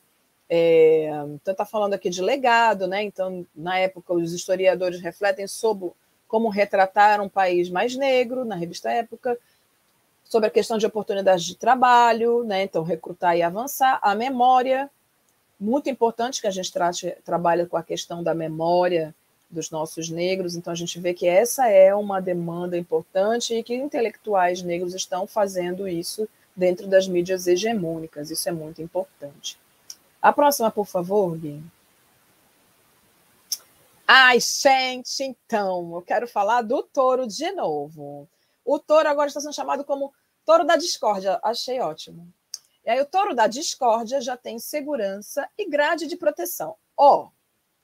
É, 0.49 1.11
então, 1.35 1.51
está 1.51 1.65
falando 1.65 1.95
aqui 1.95 2.09
de 2.09 2.23
legado, 2.23 2.87
né? 2.87 3.03
Então, 3.03 3.45
na 3.53 3.77
época, 3.77 4.15
os 4.15 4.33
historiadores 4.33 5.01
refletem 5.01 5.49
sobre, 5.49 5.91
como 6.29 6.49
retratar 6.49 7.21
um 7.21 7.29
país 7.29 7.69
mais 7.69 7.97
negro, 7.97 8.45
na 8.45 8.55
revista 8.55 8.89
Época, 8.89 9.37
sobre 10.23 10.47
a 10.47 10.53
questão 10.53 10.79
de 10.79 10.87
oportunidades 10.87 11.45
de 11.45 11.57
trabalho, 11.57 12.45
né? 12.45 12.63
então 12.63 12.85
recrutar 12.85 13.37
e 13.37 13.43
avançar, 13.43 13.99
a 14.01 14.15
memória, 14.15 14.89
muito 15.59 15.91
importante 15.91 16.41
que 16.41 16.47
a 16.47 16.53
gente 16.53 16.73
trate, 16.73 17.17
trabalhe 17.25 17.67
com 17.67 17.77
a 17.77 17.83
questão 17.83 18.23
da 18.23 18.33
memória 18.33 19.13
dos 19.51 19.71
nossos 19.71 20.09
negros, 20.09 20.55
então 20.55 20.73
a 20.73 20.77
gente 20.77 21.01
vê 21.01 21.13
que 21.13 21.27
essa 21.27 21.69
é 21.69 21.95
uma 21.95 22.21
demanda 22.21 22.79
importante 22.79 23.55
e 23.55 23.63
que 23.63 23.75
intelectuais 23.75 24.63
negros 24.63 24.95
estão 24.95 25.27
fazendo 25.27 25.89
isso 25.89 26.29
dentro 26.55 26.87
das 26.87 27.09
mídias 27.09 27.47
hegemônicas, 27.47 28.31
isso 28.31 28.49
é 28.49 28.53
muito 28.53 28.81
importante. 28.81 29.59
A 30.21 30.33
próxima, 30.33 30.71
por 30.71 30.87
favor, 30.87 31.37
Gui. 31.37 31.63
Ai, 34.07 34.39
gente, 34.41 35.23
então, 35.23 35.95
eu 35.95 36.03
quero 36.03 36.27
falar 36.27 36.63
do 36.63 36.83
touro 36.83 37.27
de 37.27 37.51
novo. 37.53 38.29
O 38.65 38.79
touro 38.79 39.09
agora 39.09 39.29
está 39.29 39.41
sendo 39.41 39.55
chamado 39.55 39.85
como 39.85 40.13
touro 40.45 40.65
da 40.65 40.77
discórdia. 40.77 41.39
Achei 41.43 41.81
ótimo. 41.81 42.29
E 42.85 42.91
aí, 42.91 43.01
o 43.01 43.07
touro 43.07 43.35
da 43.35 43.47
discórdia 43.47 44.21
já 44.21 44.37
tem 44.37 44.59
segurança 44.59 45.49
e 45.57 45.69
grade 45.69 46.07
de 46.07 46.17
proteção. 46.17 46.75
Ó, 46.97 47.23
oh, 47.23 47.31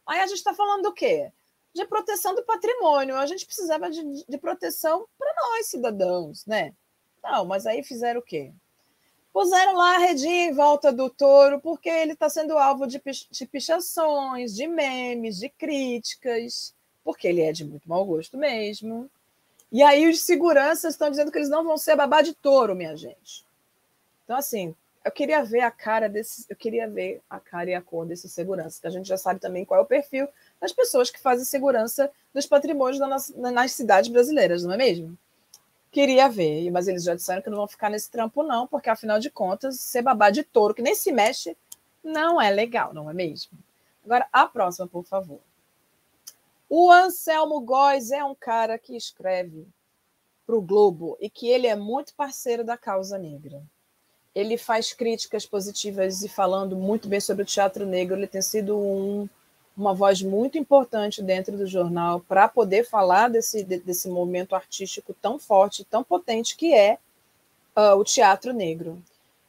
aí 0.05 0.21
a 0.21 0.27
gente 0.27 0.39
está 0.39 0.53
falando 0.53 0.83
do 0.83 0.93
quê? 0.93 1.33
De 1.77 1.85
proteção 1.85 2.35
do 2.35 2.43
patrimônio. 2.43 3.17
A 3.17 3.27
gente 3.27 3.45
precisava 3.45 3.91
de, 3.91 4.03
de 4.27 4.39
proteção 4.39 5.07
para 5.19 5.35
nós, 5.35 5.67
cidadãos, 5.67 6.47
né? 6.47 6.73
Não, 7.23 7.45
mas 7.45 7.67
aí 7.67 7.83
fizeram 7.83 8.21
o 8.21 8.23
quê? 8.23 8.51
Puseram 9.31 9.75
lá 9.75 9.97
a 9.97 9.99
redinha 9.99 10.47
em 10.47 10.55
volta 10.55 10.91
do 10.91 11.11
touro, 11.11 11.61
porque 11.61 11.91
ele 11.91 12.15
está 12.15 12.31
sendo 12.31 12.57
alvo 12.57 12.87
de, 12.87 12.99
de 13.31 13.47
pichações, 13.47 14.55
de 14.55 14.67
memes, 14.67 15.37
de 15.37 15.51
críticas, 15.51 16.75
porque 17.05 17.29
ele 17.29 17.43
é 17.43 17.53
de 17.53 17.63
muito 17.63 17.87
mau 17.87 18.07
gosto 18.07 18.39
mesmo. 18.39 19.11
E 19.71 19.83
aí 19.83 20.09
os 20.09 20.21
seguranças 20.21 20.95
estão 20.95 21.11
dizendo 21.11 21.31
que 21.31 21.37
eles 21.37 21.51
não 21.51 21.63
vão 21.63 21.77
ser 21.77 21.95
babá 21.95 22.23
de 22.23 22.33
touro, 22.33 22.75
minha 22.75 22.97
gente. 22.97 23.45
Então, 24.25 24.39
assim, 24.39 24.75
eu 25.07 25.13
queria 25.13 25.45
ver 25.45 25.61
a 25.61 25.71
cara 25.71 26.09
desse, 26.09 26.45
eu 26.51 26.57
queria 26.57 26.89
ver 26.91 27.23
a 27.31 27.39
cara 27.39 27.71
e 27.71 27.75
a 27.75 27.81
cor 27.81 28.05
desses 28.05 28.33
seguranças, 28.33 28.81
que 28.81 28.89
a 28.89 28.91
gente 28.91 29.07
já 29.07 29.17
sabe 29.17 29.39
também 29.39 29.65
qual 29.65 29.79
é 29.79 29.83
o 29.85 29.87
perfil 29.87 30.27
das 30.61 30.73
pessoas 30.73 31.11
que 31.11 31.21
fazem 31.21 31.45
segurança 31.45 32.11
dos 32.35 32.45
patrimônios 32.45 32.99
nas, 32.99 33.29
nas 33.37 33.71
cidades 33.71 34.11
brasileiras, 34.11 34.65
não 34.65 34.73
é 34.73 34.77
mesmo? 34.77 35.17
Queria 35.93 36.29
ver, 36.29 36.69
mas 36.73 36.89
eles 36.89 37.05
já 37.05 37.15
disseram 37.15 37.41
que 37.41 37.49
não 37.49 37.59
vão 37.59 37.69
ficar 37.69 37.89
nesse 37.89 38.11
trampo, 38.11 38.43
não, 38.43 38.67
porque 38.67 38.91
afinal 38.91 39.21
de 39.21 39.31
contas, 39.31 39.79
ser 39.79 40.03
babá 40.03 40.29
de 40.29 40.43
touro, 40.43 40.75
que 40.75 40.83
nem 40.83 40.97
se 40.97 41.13
mexe, 41.13 41.57
não 42.03 42.43
é 42.43 42.51
legal, 42.51 42.93
não 42.93 43.09
é 43.09 43.15
mesmo? 43.15 43.57
Agora, 44.05 44.27
a 44.33 44.45
próxima, 44.45 44.89
por 44.89 45.05
favor. 45.05 45.39
O 46.69 46.91
Anselmo 46.91 47.61
Góes 47.61 48.11
é 48.11 48.25
um 48.25 48.35
cara 48.35 48.77
que 48.77 48.97
escreve 48.97 49.69
para 50.45 50.57
o 50.57 50.61
Globo 50.61 51.17
e 51.21 51.31
que 51.31 51.47
ele 51.47 51.69
é 51.69 51.77
muito 51.77 52.13
parceiro 52.13 52.65
da 52.65 52.77
causa 52.77 53.17
negra. 53.17 53.63
Ele 54.37 54.57
faz 54.57 54.93
críticas 54.93 55.45
positivas 55.45 56.23
e 56.23 56.29
falando 56.29 56.77
muito 56.77 57.09
bem 57.09 57.19
sobre 57.21 57.43
o 57.43 57.47
teatro 57.47 57.85
negro. 57.85 58.17
Ele 58.17 58.29
tem 58.29 58.43
sido 58.43 58.79
um 58.79 59.29
uma 59.77 59.93
voz 59.93 60.23
muito 60.23 60.57
importante 60.57 61.23
dentro 61.23 61.57
do 61.57 61.67
jornal 61.67 62.21
para 62.21 62.49
poder 62.49 62.89
falar 62.89 63.29
desse, 63.29 63.63
desse 63.63 64.09
movimento 64.09 64.55
artístico 64.55 65.15
tão 65.21 65.39
forte, 65.39 65.85
tão 65.85 66.03
potente 66.03 66.57
que 66.57 66.73
é 66.73 66.99
uh, 67.77 67.95
o 67.95 68.03
teatro 68.03 68.55
negro. 68.55 69.03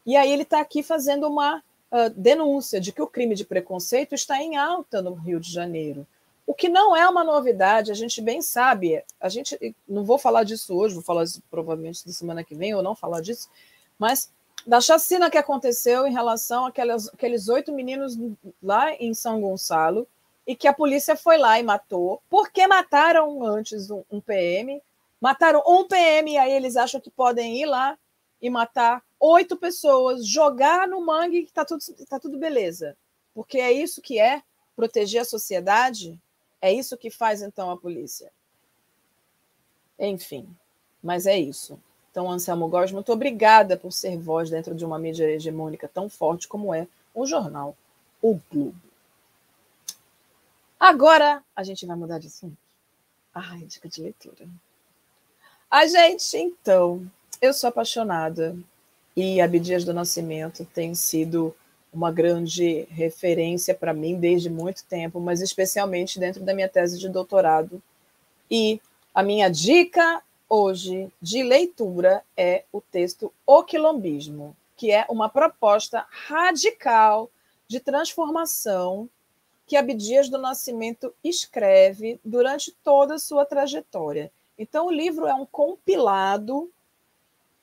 E 0.05 0.17
aí 0.17 0.31
ele 0.31 0.43
está 0.43 0.59
aqui 0.59 0.83
fazendo 0.83 1.27
uma 1.27 1.59
uh, 1.59 2.09
denúncia 2.15 2.81
de 2.81 2.91
que 2.91 3.01
o 3.01 3.07
crime 3.07 3.35
de 3.35 3.45
preconceito 3.45 4.13
está 4.13 4.41
em 4.41 4.57
alta 4.57 5.01
no 5.01 5.13
Rio 5.13 5.39
de 5.39 5.49
Janeiro. 5.49 6.05
O 6.45 6.53
que 6.53 6.67
não 6.67 6.95
é 6.95 7.07
uma 7.07 7.23
novidade, 7.23 7.91
a 7.91 7.95
gente 7.95 8.21
bem 8.21 8.41
sabe. 8.41 9.01
A 9.19 9.29
gente 9.29 9.75
não 9.87 10.03
vou 10.03 10.17
falar 10.17 10.43
disso 10.43 10.75
hoje, 10.75 10.93
vou 10.93 11.03
falar 11.03 11.23
provavelmente 11.49 12.05
na 12.05 12.11
semana 12.11 12.43
que 12.43 12.55
vem 12.55 12.75
ou 12.75 12.83
não 12.83 12.95
falar 12.95 13.21
disso, 13.21 13.49
mas 13.97 14.29
da 14.67 14.81
chacina 14.81 15.29
que 15.29 15.37
aconteceu 15.37 16.05
em 16.05 16.11
relação 16.11 16.65
àqueles 16.65 17.47
oito 17.47 17.71
meninos 17.71 18.17
lá 18.61 18.93
em 18.95 19.13
São 19.13 19.39
Gonçalo, 19.39 20.05
e 20.45 20.57
que 20.57 20.67
a 20.67 20.73
polícia 20.73 21.15
foi 21.15 21.37
lá 21.37 21.57
e 21.57 21.63
matou, 21.63 22.21
porque 22.29 22.67
mataram 22.67 23.45
antes 23.45 23.89
um, 23.89 24.03
um 24.11 24.19
PM, 24.19 24.81
mataram 25.21 25.63
um 25.65 25.87
PM 25.87 26.33
e 26.33 26.37
aí 26.37 26.51
eles 26.51 26.75
acham 26.75 26.99
que 26.99 27.09
podem 27.09 27.61
ir 27.61 27.65
lá 27.65 27.97
e 28.41 28.49
matar 28.49 29.01
oito 29.19 29.55
pessoas, 29.55 30.27
jogar 30.27 30.85
no 30.85 31.05
mangue 31.05 31.43
que 31.43 31.51
tá 31.51 31.63
tudo, 31.63 31.81
tá 32.09 32.19
tudo 32.19 32.37
beleza. 32.37 32.95
Porque 33.33 33.59
é 33.59 33.71
isso 33.71 34.01
que 34.01 34.19
é 34.19 34.41
proteger 34.75 35.21
a 35.21 35.25
sociedade, 35.25 36.19
é 36.61 36.73
isso 36.73 36.97
que 36.97 37.09
faz 37.09 37.41
então 37.41 37.71
a 37.71 37.77
polícia. 37.77 38.31
Enfim, 39.97 40.47
mas 41.01 41.25
é 41.25 41.37
isso. 41.37 41.79
Então, 42.17 42.31
Anselmo 42.31 42.67
Góes, 42.67 42.91
muito 42.91 43.13
obrigada 43.13 43.77
por 43.77 43.93
ser 43.93 44.17
voz 44.17 44.49
dentro 44.49 44.73
de 44.73 44.83
uma 44.83 44.97
mídia 44.97 45.29
hegemônica 45.29 45.87
tão 45.87 46.09
forte 46.09 46.47
como 46.47 46.73
é 46.73 46.87
o 47.13 47.27
jornal 47.27 47.77
O 48.19 48.39
Globo. 48.51 48.73
Agora 50.79 51.43
a 51.55 51.63
gente 51.63 51.85
vai 51.85 51.95
mudar 51.95 52.17
de 52.17 52.25
assunto. 52.25 52.57
Ai, 53.31 53.59
dica 53.65 53.87
de 53.87 54.01
leitura. 54.01 54.47
A 55.69 55.85
gente, 55.85 56.37
então, 56.37 57.05
eu 57.39 57.53
sou 57.53 57.67
apaixonada 57.67 58.57
e 59.15 59.39
Abdias 59.39 59.85
do 59.85 59.93
Nascimento 59.93 60.65
tem 60.73 60.95
sido 60.95 61.55
uma 61.93 62.11
grande 62.11 62.87
referência 62.89 63.75
para 63.75 63.93
mim 63.93 64.19
desde 64.19 64.49
muito 64.49 64.83
tempo, 64.85 65.19
mas 65.19 65.39
especialmente 65.39 66.19
dentro 66.19 66.43
da 66.43 66.55
minha 66.55 66.67
tese 66.67 66.97
de 66.97 67.09
doutorado. 67.09 67.79
E 68.49 68.81
a 69.13 69.21
minha 69.21 69.49
dica 69.49 70.23
hoje 70.49 71.11
de 71.21 71.43
leitura 71.43 72.23
é 72.35 72.63
o 72.71 72.81
texto 72.81 73.33
O 73.45 73.63
Quilombismo, 73.63 74.55
que 74.75 74.91
é 74.91 75.05
uma 75.09 75.29
proposta 75.29 76.05
radical 76.09 77.29
de 77.67 77.79
transformação 77.79 79.09
que 79.65 79.75
Abdias 79.75 80.29
do 80.29 80.37
Nascimento 80.37 81.13
escreve 81.23 82.19
durante 82.23 82.71
toda 82.83 83.15
a 83.15 83.19
sua 83.19 83.45
trajetória. 83.45 84.31
Então, 84.57 84.87
o 84.87 84.91
livro 84.91 85.27
é 85.27 85.33
um 85.33 85.45
compilado 85.45 86.71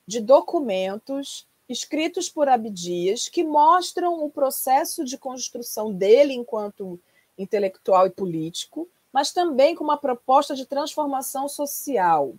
de 0.07 0.21
documentos 0.21 1.47
escritos 1.67 2.29
por 2.29 2.47
Abdias 2.47 3.29
que 3.29 3.43
mostram 3.43 4.23
o 4.23 4.31
processo 4.31 5.03
de 5.03 5.17
construção 5.17 5.93
dele 5.93 6.35
enquanto 6.35 7.01
intelectual 7.39 8.07
e 8.07 8.11
político, 8.11 8.87
mas 9.11 9.33
também 9.33 9.75
com 9.75 9.83
uma 9.83 9.97
proposta 9.97 10.55
de 10.55 10.67
transformação 10.67 11.49
social. 11.49 12.35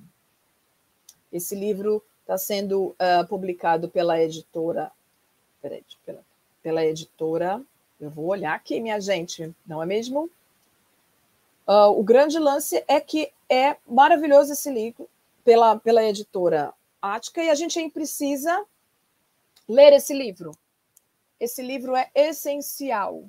Esse 1.36 1.54
livro 1.54 2.02
está 2.22 2.38
sendo 2.38 2.96
uh, 2.96 3.28
publicado 3.28 3.90
pela 3.90 4.22
editora. 4.22 4.90
Peraí, 5.62 5.84
pela, 6.06 6.24
pela 6.64 6.86
editora 6.86 7.62
eu 8.00 8.10
vou 8.10 8.28
olhar 8.28 8.54
aqui, 8.56 8.80
minha 8.80 9.02
gente, 9.02 9.54
não 9.68 9.84
é 9.84 9.86
mesmo? 9.86 10.30
Uh, 11.68 11.92
o 11.98 12.02
grande 12.04 12.40
lance 12.40 12.82
é 12.88 13.02
que 13.02 13.34
é 13.50 13.76
maravilhoso 13.86 14.54
esse 14.54 14.70
livro 14.70 15.10
pela, 15.44 15.78
pela 15.78 16.06
editora 16.06 16.74
Ática 17.02 17.44
e 17.44 17.50
a 17.50 17.56
gente 17.56 17.90
precisa 17.90 18.66
ler 19.68 19.92
esse 19.92 20.14
livro. 20.14 20.52
Esse 21.38 21.62
livro 21.62 21.98
é 21.98 22.10
essencial, 22.16 23.26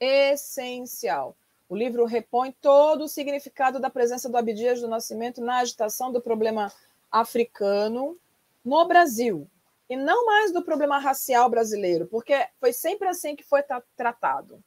essencial. 0.00 1.36
O 1.68 1.76
livro 1.76 2.06
repõe 2.06 2.50
todo 2.62 3.04
o 3.04 3.08
significado 3.08 3.78
da 3.78 3.90
presença 3.90 4.30
do 4.30 4.38
Abdias 4.38 4.80
do 4.80 4.88
Nascimento 4.88 5.42
na 5.42 5.58
agitação 5.58 6.10
do 6.10 6.20
problema 6.20 6.72
africano 7.12 8.16
no 8.64 8.84
Brasil, 8.86 9.46
e 9.88 9.96
não 9.96 10.24
mais 10.24 10.52
do 10.52 10.62
problema 10.62 10.98
racial 10.98 11.50
brasileiro, 11.50 12.06
porque 12.06 12.34
foi 12.58 12.72
sempre 12.72 13.08
assim 13.08 13.36
que 13.36 13.44
foi 13.44 13.62
tratado, 13.96 14.62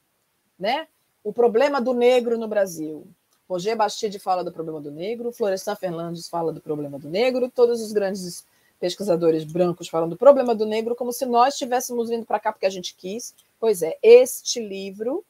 né? 0.58 0.88
O 1.24 1.34
problema 1.34 1.82
do 1.82 1.94
negro 1.94 2.38
no 2.38 2.48
Brasil. 2.48 3.08
Roger 3.50 3.76
Bastide 3.76 4.20
fala 4.20 4.44
do 4.44 4.52
problema 4.52 4.80
do 4.80 4.92
negro, 4.92 5.32
Florestan 5.32 5.76
Fernandes 5.76 6.28
fala 6.28 6.54
do 6.54 6.62
problema 6.62 7.00
do 7.00 7.10
negro, 7.10 7.50
todos 7.50 7.82
os 7.82 7.92
grandes 7.92 8.46
pesquisadores 8.80 9.44
brancos 9.44 9.88
falam 9.88 10.10
do 10.10 10.18
problema 10.18 10.54
do 10.54 10.66
negro, 10.66 10.96
como 10.96 11.12
se 11.12 11.26
nós 11.26 11.54
estivéssemos 11.54 12.10
vindo 12.10 12.26
para 12.26 12.40
cá 12.40 12.52
porque 12.52 12.66
a 12.66 12.70
gente 12.70 12.96
quis. 12.96 13.34
Pois 13.60 13.82
é, 13.82 13.98
este 14.02 14.60
livro 14.60 15.24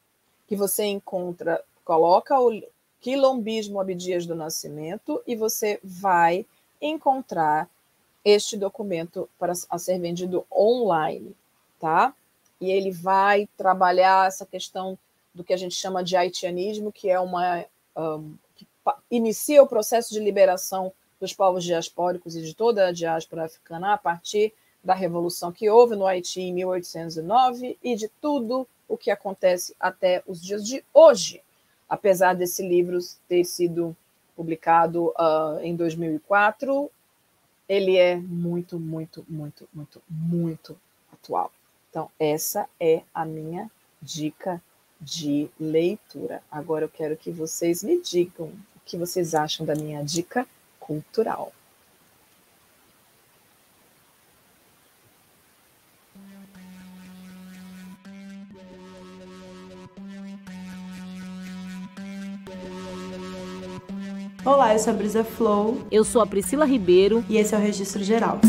que 0.47 0.55
você 0.55 0.83
encontra, 0.85 1.63
coloca 1.83 2.39
o 2.39 2.61
Quilombismo 2.99 3.79
Abdias 3.79 4.25
do 4.25 4.35
Nascimento 4.35 5.21
e 5.27 5.35
você 5.35 5.79
vai 5.83 6.45
encontrar 6.81 7.69
este 8.23 8.57
documento 8.57 9.29
para 9.37 9.53
a 9.69 9.77
ser 9.77 9.99
vendido 9.99 10.45
online, 10.51 11.35
tá? 11.79 12.13
E 12.59 12.71
ele 12.71 12.91
vai 12.91 13.47
trabalhar 13.57 14.27
essa 14.27 14.45
questão 14.45 14.97
do 15.33 15.43
que 15.43 15.53
a 15.53 15.57
gente 15.57 15.75
chama 15.75 16.03
de 16.03 16.15
haitianismo, 16.15 16.91
que 16.91 17.09
é 17.09 17.19
uma 17.19 17.65
um, 17.95 18.35
que 18.55 18.67
inicia 19.11 19.61
o 19.61 19.67
processo 19.67 20.13
de 20.13 20.19
liberação 20.19 20.91
dos 21.19 21.33
povos 21.33 21.63
diaspóricos 21.63 22.35
e 22.35 22.41
de 22.41 22.53
toda 22.53 22.87
a 22.87 22.91
diáspora 22.91 23.45
africana 23.45 23.93
a 23.93 23.97
partir 23.97 24.53
da 24.83 24.93
revolução 24.93 25.51
que 25.51 25.69
houve 25.69 25.95
no 25.95 26.05
Haiti 26.05 26.41
em 26.41 26.53
1809 26.53 27.77
e 27.83 27.95
de 27.95 28.07
tudo 28.21 28.67
o 28.87 28.95
que 28.95 29.09
acontece 29.09 29.75
até 29.79 30.21
os 30.27 30.41
dias 30.41 30.65
de 30.65 30.83
hoje. 30.93 31.41
Apesar 31.89 32.33
desse 32.35 32.67
livro 32.67 32.99
ter 33.27 33.43
sido 33.43 33.95
publicado 34.35 35.13
uh, 35.17 35.59
em 35.61 35.75
2004, 35.75 36.89
ele 37.67 37.97
é 37.97 38.15
muito, 38.15 38.79
muito, 38.79 39.25
muito, 39.27 39.67
muito, 39.73 40.01
muito 40.09 40.77
atual. 41.11 41.51
Então, 41.89 42.09
essa 42.19 42.67
é 42.79 43.01
a 43.13 43.25
minha 43.25 43.69
dica 44.01 44.61
de 44.99 45.49
leitura. 45.59 46.43
Agora 46.51 46.85
eu 46.85 46.89
quero 46.89 47.17
que 47.17 47.31
vocês 47.31 47.83
me 47.83 48.01
digam 48.01 48.47
o 48.47 48.79
que 48.85 48.97
vocês 48.97 49.33
acham 49.33 49.65
da 49.65 49.75
minha 49.75 50.03
dica 50.03 50.47
cultural. 50.79 51.51
Olá, 64.45 64.73
eu 64.73 64.79
sou 64.79 64.93
a 64.93 64.95
Brisa 64.95 65.23
Flow. 65.23 65.79
Eu 65.89 66.03
sou 66.03 66.21
a 66.21 66.27
Priscila 66.27 66.65
Ribeiro. 66.65 67.25
E 67.27 67.35
esse 67.35 67.55
é 67.55 67.57
o 67.57 67.61
Registro 67.61 68.03
Geral. 68.03 68.39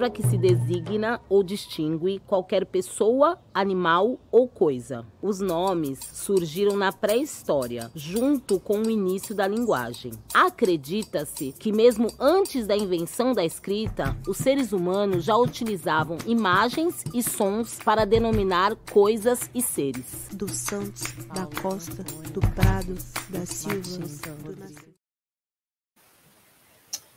Palavra 0.00 0.10
que 0.10 0.26
se 0.26 0.38
designa 0.38 1.20
ou 1.28 1.42
distingue 1.42 2.20
qualquer 2.26 2.64
pessoa, 2.64 3.38
animal 3.52 4.18
ou 4.30 4.48
coisa. 4.48 5.04
Os 5.20 5.40
nomes 5.40 5.98
surgiram 6.14 6.74
na 6.74 6.90
pré-história, 6.90 7.90
junto 7.94 8.58
com 8.58 8.78
o 8.78 8.90
início 8.90 9.34
da 9.34 9.46
linguagem. 9.46 10.12
Acredita-se 10.32 11.52
que, 11.58 11.70
mesmo 11.70 12.08
antes 12.18 12.66
da 12.66 12.74
invenção 12.74 13.34
da 13.34 13.44
escrita, 13.44 14.16
os 14.26 14.38
seres 14.38 14.72
humanos 14.72 15.24
já 15.24 15.36
utilizavam 15.36 16.16
imagens 16.26 17.04
e 17.12 17.22
sons 17.22 17.78
para 17.84 18.06
denominar 18.06 18.74
coisas 18.90 19.50
e 19.54 19.60
seres. 19.60 20.28
Dos 20.32 20.52
Santos, 20.52 21.12
da 21.34 21.46
Costa, 21.60 22.02
do 22.32 22.40
Prado, 22.40 22.94
da 23.28 23.44
Silva, 23.44 23.98
do 23.98 24.80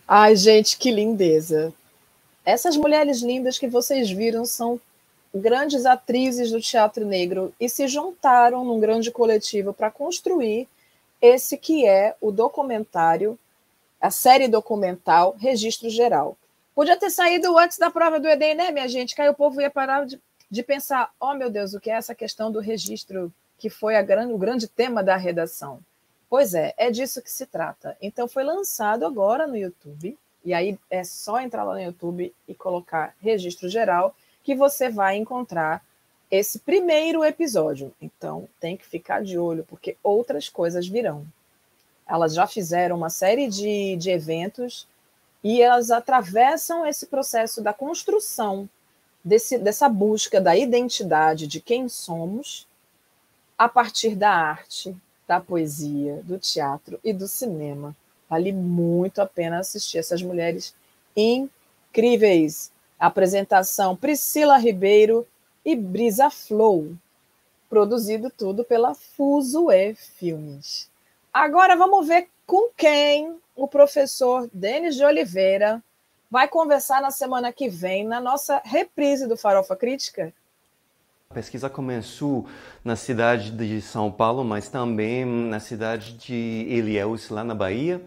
Ai, 0.06 0.36
gente, 0.36 0.78
que 0.78 0.91
lindeza! 0.91 1.74
Essas 2.45 2.75
mulheres 2.75 3.21
lindas 3.21 3.58
que 3.58 3.67
vocês 3.67 4.12
viram 4.12 4.45
são 4.45 4.79
grandes 5.34 5.86
atrizes 5.86 6.51
do 6.51 6.62
teatro 6.62 7.06
negro 7.06 7.53
e 7.60 7.69
se 7.69 7.88
juntaram 7.88 8.63
num 8.65 8.79
grande 8.79 9.12
coletivo 9.12 9.73
para 9.73 9.89
construir 9.89 10.67
esse 11.21 11.58
que 11.58 11.88
é 11.88 12.15
o 12.19 12.32
documentário, 12.32 13.39
a 13.99 14.12
série 14.12 14.47
documental 14.47 15.36
Registro 15.39 15.89
Geral. 15.89 16.38
Podia 16.75 16.97
ter 16.97 17.10
saído 17.10 17.58
antes 17.58 17.77
da 17.77 17.89
prova 17.89 18.19
do 18.19 18.27
Enem, 18.27 18.56
né, 18.56 18.71
minha 18.71 18.88
gente? 18.88 19.15
Que 19.15 19.21
aí 19.21 19.29
o 19.29 19.34
povo 19.34 19.62
ia 19.62 19.69
parar 19.71 20.06
de, 20.06 20.21
de 20.51 20.62
pensar: 20.63 21.12
oh 21.19 21.34
meu 21.34 21.49
Deus, 21.49 21.73
o 21.73 21.79
que 21.79 21.89
é 21.89 21.95
essa 21.95 22.13
questão 22.13 22.51
do 22.51 22.60
registro 22.60 23.34
que 23.58 23.69
foi 23.69 24.01
grande, 24.03 24.34
o 24.34 24.38
grande 24.38 24.67
tema 24.67 25.01
da 25.01 25.15
redação? 25.15 25.79
Pois 26.29 26.53
é, 26.53 26.73
é 26.77 26.91
disso 26.91 27.21
que 27.21 27.32
se 27.32 27.45
trata. 27.45 27.95
Então 28.01 28.27
foi 28.27 28.43
lançado 28.43 29.06
agora 29.06 29.47
no 29.47 29.56
YouTube 29.56 30.17
e 30.43 30.53
aí 30.53 30.77
é 30.89 31.03
só 31.03 31.39
entrar 31.39 31.63
lá 31.63 31.73
no 31.73 31.82
YouTube 31.82 32.34
e 32.47 32.53
colocar 32.53 33.15
registro 33.21 33.69
geral 33.69 34.15
que 34.43 34.56
você 34.56 34.89
vai 34.89 35.15
encontrar 35.15 35.84
esse 36.29 36.60
primeiro 36.60 37.23
episódio. 37.23 37.93
Então 38.01 38.47
tem 38.60 38.75
que 38.75 38.86
ficar 38.86 39.23
de 39.23 39.38
olho, 39.38 39.63
porque 39.69 39.97
outras 40.03 40.49
coisas 40.49 40.88
virão. 40.88 41.25
Elas 42.08 42.34
já 42.34 42.45
fizeram 42.45 42.97
uma 42.97 43.10
série 43.10 43.47
de, 43.47 43.95
de 43.95 44.10
eventos 44.10 44.88
e 45.43 45.62
elas 45.62 45.91
atravessam 45.91 46.86
esse 46.86 47.06
processo 47.06 47.62
da 47.62 47.73
construção 47.73 48.67
desse, 49.23 49.58
dessa 49.58 49.88
busca 49.88 50.41
da 50.41 50.56
identidade 50.56 51.47
de 51.47 51.62
quem 51.62 51.88
somos 51.88 52.67
a 53.58 53.69
partir 53.69 54.15
da 54.15 54.32
arte, 54.32 54.95
da 55.27 55.39
poesia, 55.39 56.21
do 56.23 56.38
teatro 56.38 56.99
e 57.03 57.13
do 57.13 57.27
cinema. 57.27 57.95
Vale 58.34 58.52
muito 58.52 59.22
a 59.22 59.28
pena 59.28 59.60
assistir 59.60 60.00
essas 60.00 60.24
mulheres 60.24 60.74
incríveis. 61.15 62.72
apresentação 62.98 63.96
Priscila 63.96 64.58
Ribeiro 64.58 65.28
e 65.63 65.76
Brisa 65.76 66.32
Flow. 66.32 66.96
Produzido 67.69 68.32
tudo 68.36 68.63
pela 68.63 68.96
Fuzue 68.96 69.93
Filmes. 69.93 70.89
Agora 71.32 71.76
vamos 71.76 72.08
ver 72.08 72.28
com 72.48 72.69
quem 72.76 73.38
o 73.56 73.67
professor 73.67 74.50
Denis 74.52 74.96
de 74.96 75.06
Oliveira 75.06 75.80
vai 76.28 76.48
conversar 76.48 77.04
na 77.04 77.12
semana 77.12 77.54
que 77.54 77.69
vem, 77.69 78.04
na 78.04 78.19
nossa 78.19 78.60
reprise 78.65 79.28
do 79.28 79.38
Farofa 79.38 79.76
Crítica. 79.76 80.34
A 81.34 81.41
pesquisa 81.41 81.67
começou 81.67 82.46
na 82.86 82.96
cidade 82.96 83.50
de 83.50 83.82
São 83.82 84.12
Paulo, 84.12 84.43
mas 84.43 84.69
também 84.69 85.26
na 85.26 85.60
cidade 85.60 86.13
de 86.13 86.67
Ilhéus, 86.69 87.32
lá 87.32 87.43
na 87.43 87.56
Bahia, 87.56 88.00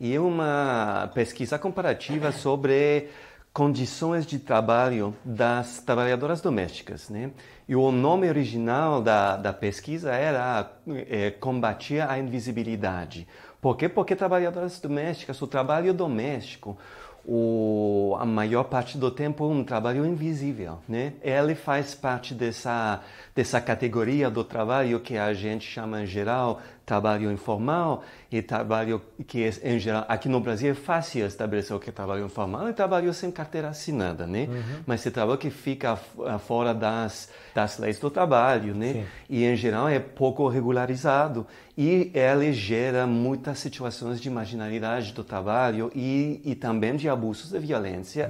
e 0.00 0.14
é 0.14 0.18
uma 0.18 1.10
pesquisa 1.12 1.58
comparativa 1.58 2.32
sobre 2.32 3.10
condições 3.52 4.24
de 4.24 4.38
trabalho 4.38 5.14
das 5.22 5.82
trabalhadoras 5.82 6.40
domésticas, 6.40 7.10
né? 7.10 7.32
E 7.68 7.76
o 7.76 7.92
nome 7.92 8.30
original 8.30 9.02
da, 9.02 9.36
da 9.36 9.52
pesquisa 9.52 10.12
era 10.14 10.72
é, 11.06 11.32
combater 11.32 12.00
a 12.00 12.18
invisibilidade. 12.18 13.28
Por 13.60 13.76
quê? 13.76 13.90
Porque 13.90 14.16
trabalhadoras 14.16 14.80
domésticas, 14.80 15.42
o 15.42 15.46
trabalho 15.46 15.92
doméstico, 15.92 16.78
o, 17.24 18.16
a 18.18 18.24
maior 18.24 18.64
parte 18.64 18.96
do 18.96 19.10
tempo 19.10 19.46
um 19.46 19.62
trabalho 19.62 20.04
invisível, 20.06 20.78
né? 20.88 21.14
Ele 21.22 21.54
faz 21.54 21.94
parte 21.94 22.34
dessa 22.34 23.00
dessa 23.34 23.60
categoria 23.60 24.30
do 24.30 24.42
trabalho 24.42 25.00
que 25.00 25.16
a 25.16 25.32
gente 25.32 25.66
chama 25.66 26.02
em 26.02 26.06
geral 26.06 26.60
trabalho 26.90 27.30
informal 27.30 28.02
e 28.32 28.42
trabalho 28.42 29.00
que 29.24 29.48
em 29.62 29.78
geral 29.78 30.04
aqui 30.08 30.28
no 30.28 30.40
Brasil 30.40 30.72
é 30.72 30.74
fácil 30.74 31.24
estabelecer 31.24 31.76
o 31.76 31.78
que 31.78 31.88
é 31.88 31.92
trabalho 31.92 32.24
informal 32.26 32.68
e 32.68 32.72
trabalho 32.72 33.14
sem 33.14 33.30
carteira 33.30 33.68
assinada, 33.68 34.26
né? 34.26 34.48
Uhum. 34.50 34.82
Mas 34.84 35.00
esse 35.00 35.12
trabalho 35.12 35.38
que 35.38 35.50
fica 35.50 35.94
fora 35.94 36.74
das 36.74 37.28
das 37.54 37.78
leis 37.78 38.00
do 38.00 38.10
trabalho, 38.10 38.74
né? 38.74 38.92
Sim. 38.92 39.06
E 39.28 39.44
em 39.44 39.54
geral 39.54 39.88
é 39.88 40.00
pouco 40.00 40.48
regularizado 40.48 41.46
e 41.78 42.10
ele 42.12 42.52
gera 42.52 43.06
muitas 43.06 43.60
situações 43.60 44.20
de 44.20 44.28
marginalidade 44.28 45.12
do 45.12 45.22
trabalho 45.22 45.92
e, 45.94 46.40
e 46.44 46.56
também 46.56 46.96
de 46.96 47.08
abusos 47.08 47.54
e 47.54 47.58
violência. 47.60 48.29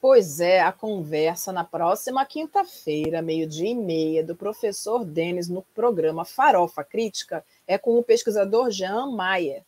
Pois 0.00 0.38
é, 0.38 0.60
a 0.60 0.70
conversa 0.70 1.50
na 1.50 1.64
próxima 1.64 2.24
quinta-feira, 2.24 3.20
meio-dia 3.20 3.70
e 3.70 3.74
meia, 3.74 4.22
do 4.22 4.36
professor 4.36 5.04
Denis 5.04 5.48
no 5.48 5.62
programa 5.74 6.24
Farofa 6.24 6.84
Crítica 6.84 7.44
é 7.66 7.76
com 7.76 7.98
o 7.98 8.04
pesquisador 8.04 8.70
Jean 8.70 9.10
Mayer. 9.10 9.64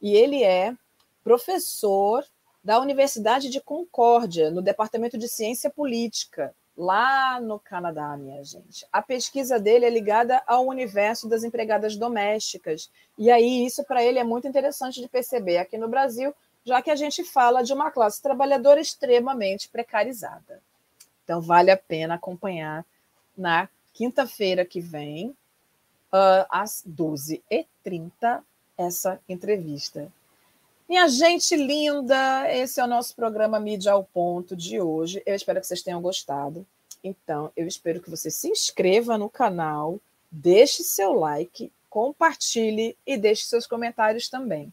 E 0.00 0.14
ele 0.14 0.42
é 0.42 0.74
professor 1.22 2.24
da 2.64 2.80
Universidade 2.80 3.50
de 3.50 3.60
Concórdia, 3.60 4.50
no 4.50 4.62
Departamento 4.62 5.18
de 5.18 5.28
Ciência 5.28 5.68
Política, 5.68 6.54
lá 6.74 7.38
no 7.38 7.58
Canadá, 7.58 8.16
minha 8.16 8.42
gente. 8.42 8.86
A 8.90 9.02
pesquisa 9.02 9.60
dele 9.60 9.84
é 9.84 9.90
ligada 9.90 10.42
ao 10.46 10.66
universo 10.66 11.28
das 11.28 11.44
empregadas 11.44 11.96
domésticas. 11.96 12.90
E 13.18 13.30
aí, 13.30 13.66
isso 13.66 13.84
para 13.84 14.02
ele 14.02 14.18
é 14.18 14.24
muito 14.24 14.48
interessante 14.48 15.02
de 15.02 15.08
perceber. 15.08 15.58
Aqui 15.58 15.76
no 15.76 15.88
Brasil, 15.88 16.34
já 16.64 16.82
que 16.82 16.90
a 16.90 16.96
gente 16.96 17.24
fala 17.24 17.62
de 17.62 17.72
uma 17.72 17.90
classe 17.90 18.20
trabalhadora 18.20 18.80
extremamente 18.80 19.68
precarizada. 19.68 20.62
Então, 21.24 21.40
vale 21.40 21.70
a 21.70 21.76
pena 21.76 22.14
acompanhar 22.14 22.84
na 23.36 23.68
quinta-feira 23.92 24.64
que 24.64 24.80
vem, 24.80 25.30
uh, 26.12 26.46
às 26.48 26.84
12h30, 26.88 28.42
essa 28.76 29.20
entrevista. 29.28 30.10
Minha 30.88 31.08
gente 31.08 31.54
linda, 31.54 32.52
esse 32.52 32.80
é 32.80 32.84
o 32.84 32.88
nosso 32.88 33.14
programa 33.14 33.60
Mídia 33.60 33.92
ao 33.92 34.02
Ponto 34.02 34.56
de 34.56 34.80
hoje. 34.80 35.22
Eu 35.24 35.36
espero 35.36 35.60
que 35.60 35.66
vocês 35.66 35.82
tenham 35.82 36.02
gostado. 36.02 36.66
Então, 37.02 37.52
eu 37.56 37.66
espero 37.66 38.00
que 38.00 38.10
você 38.10 38.30
se 38.30 38.48
inscreva 38.48 39.16
no 39.16 39.30
canal, 39.30 40.00
deixe 40.30 40.82
seu 40.82 41.12
like, 41.12 41.72
compartilhe 41.88 42.96
e 43.06 43.16
deixe 43.16 43.44
seus 43.44 43.66
comentários 43.66 44.28
também. 44.28 44.72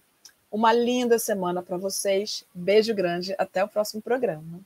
Uma 0.51 0.71
linda 0.71 1.19
semana 1.19 1.61
para 1.61 1.77
vocês. 1.77 2.45
Beijo 2.53 2.93
grande. 2.93 3.35
Até 3.37 3.63
o 3.63 3.67
próximo 3.67 4.01
programa. 4.01 4.61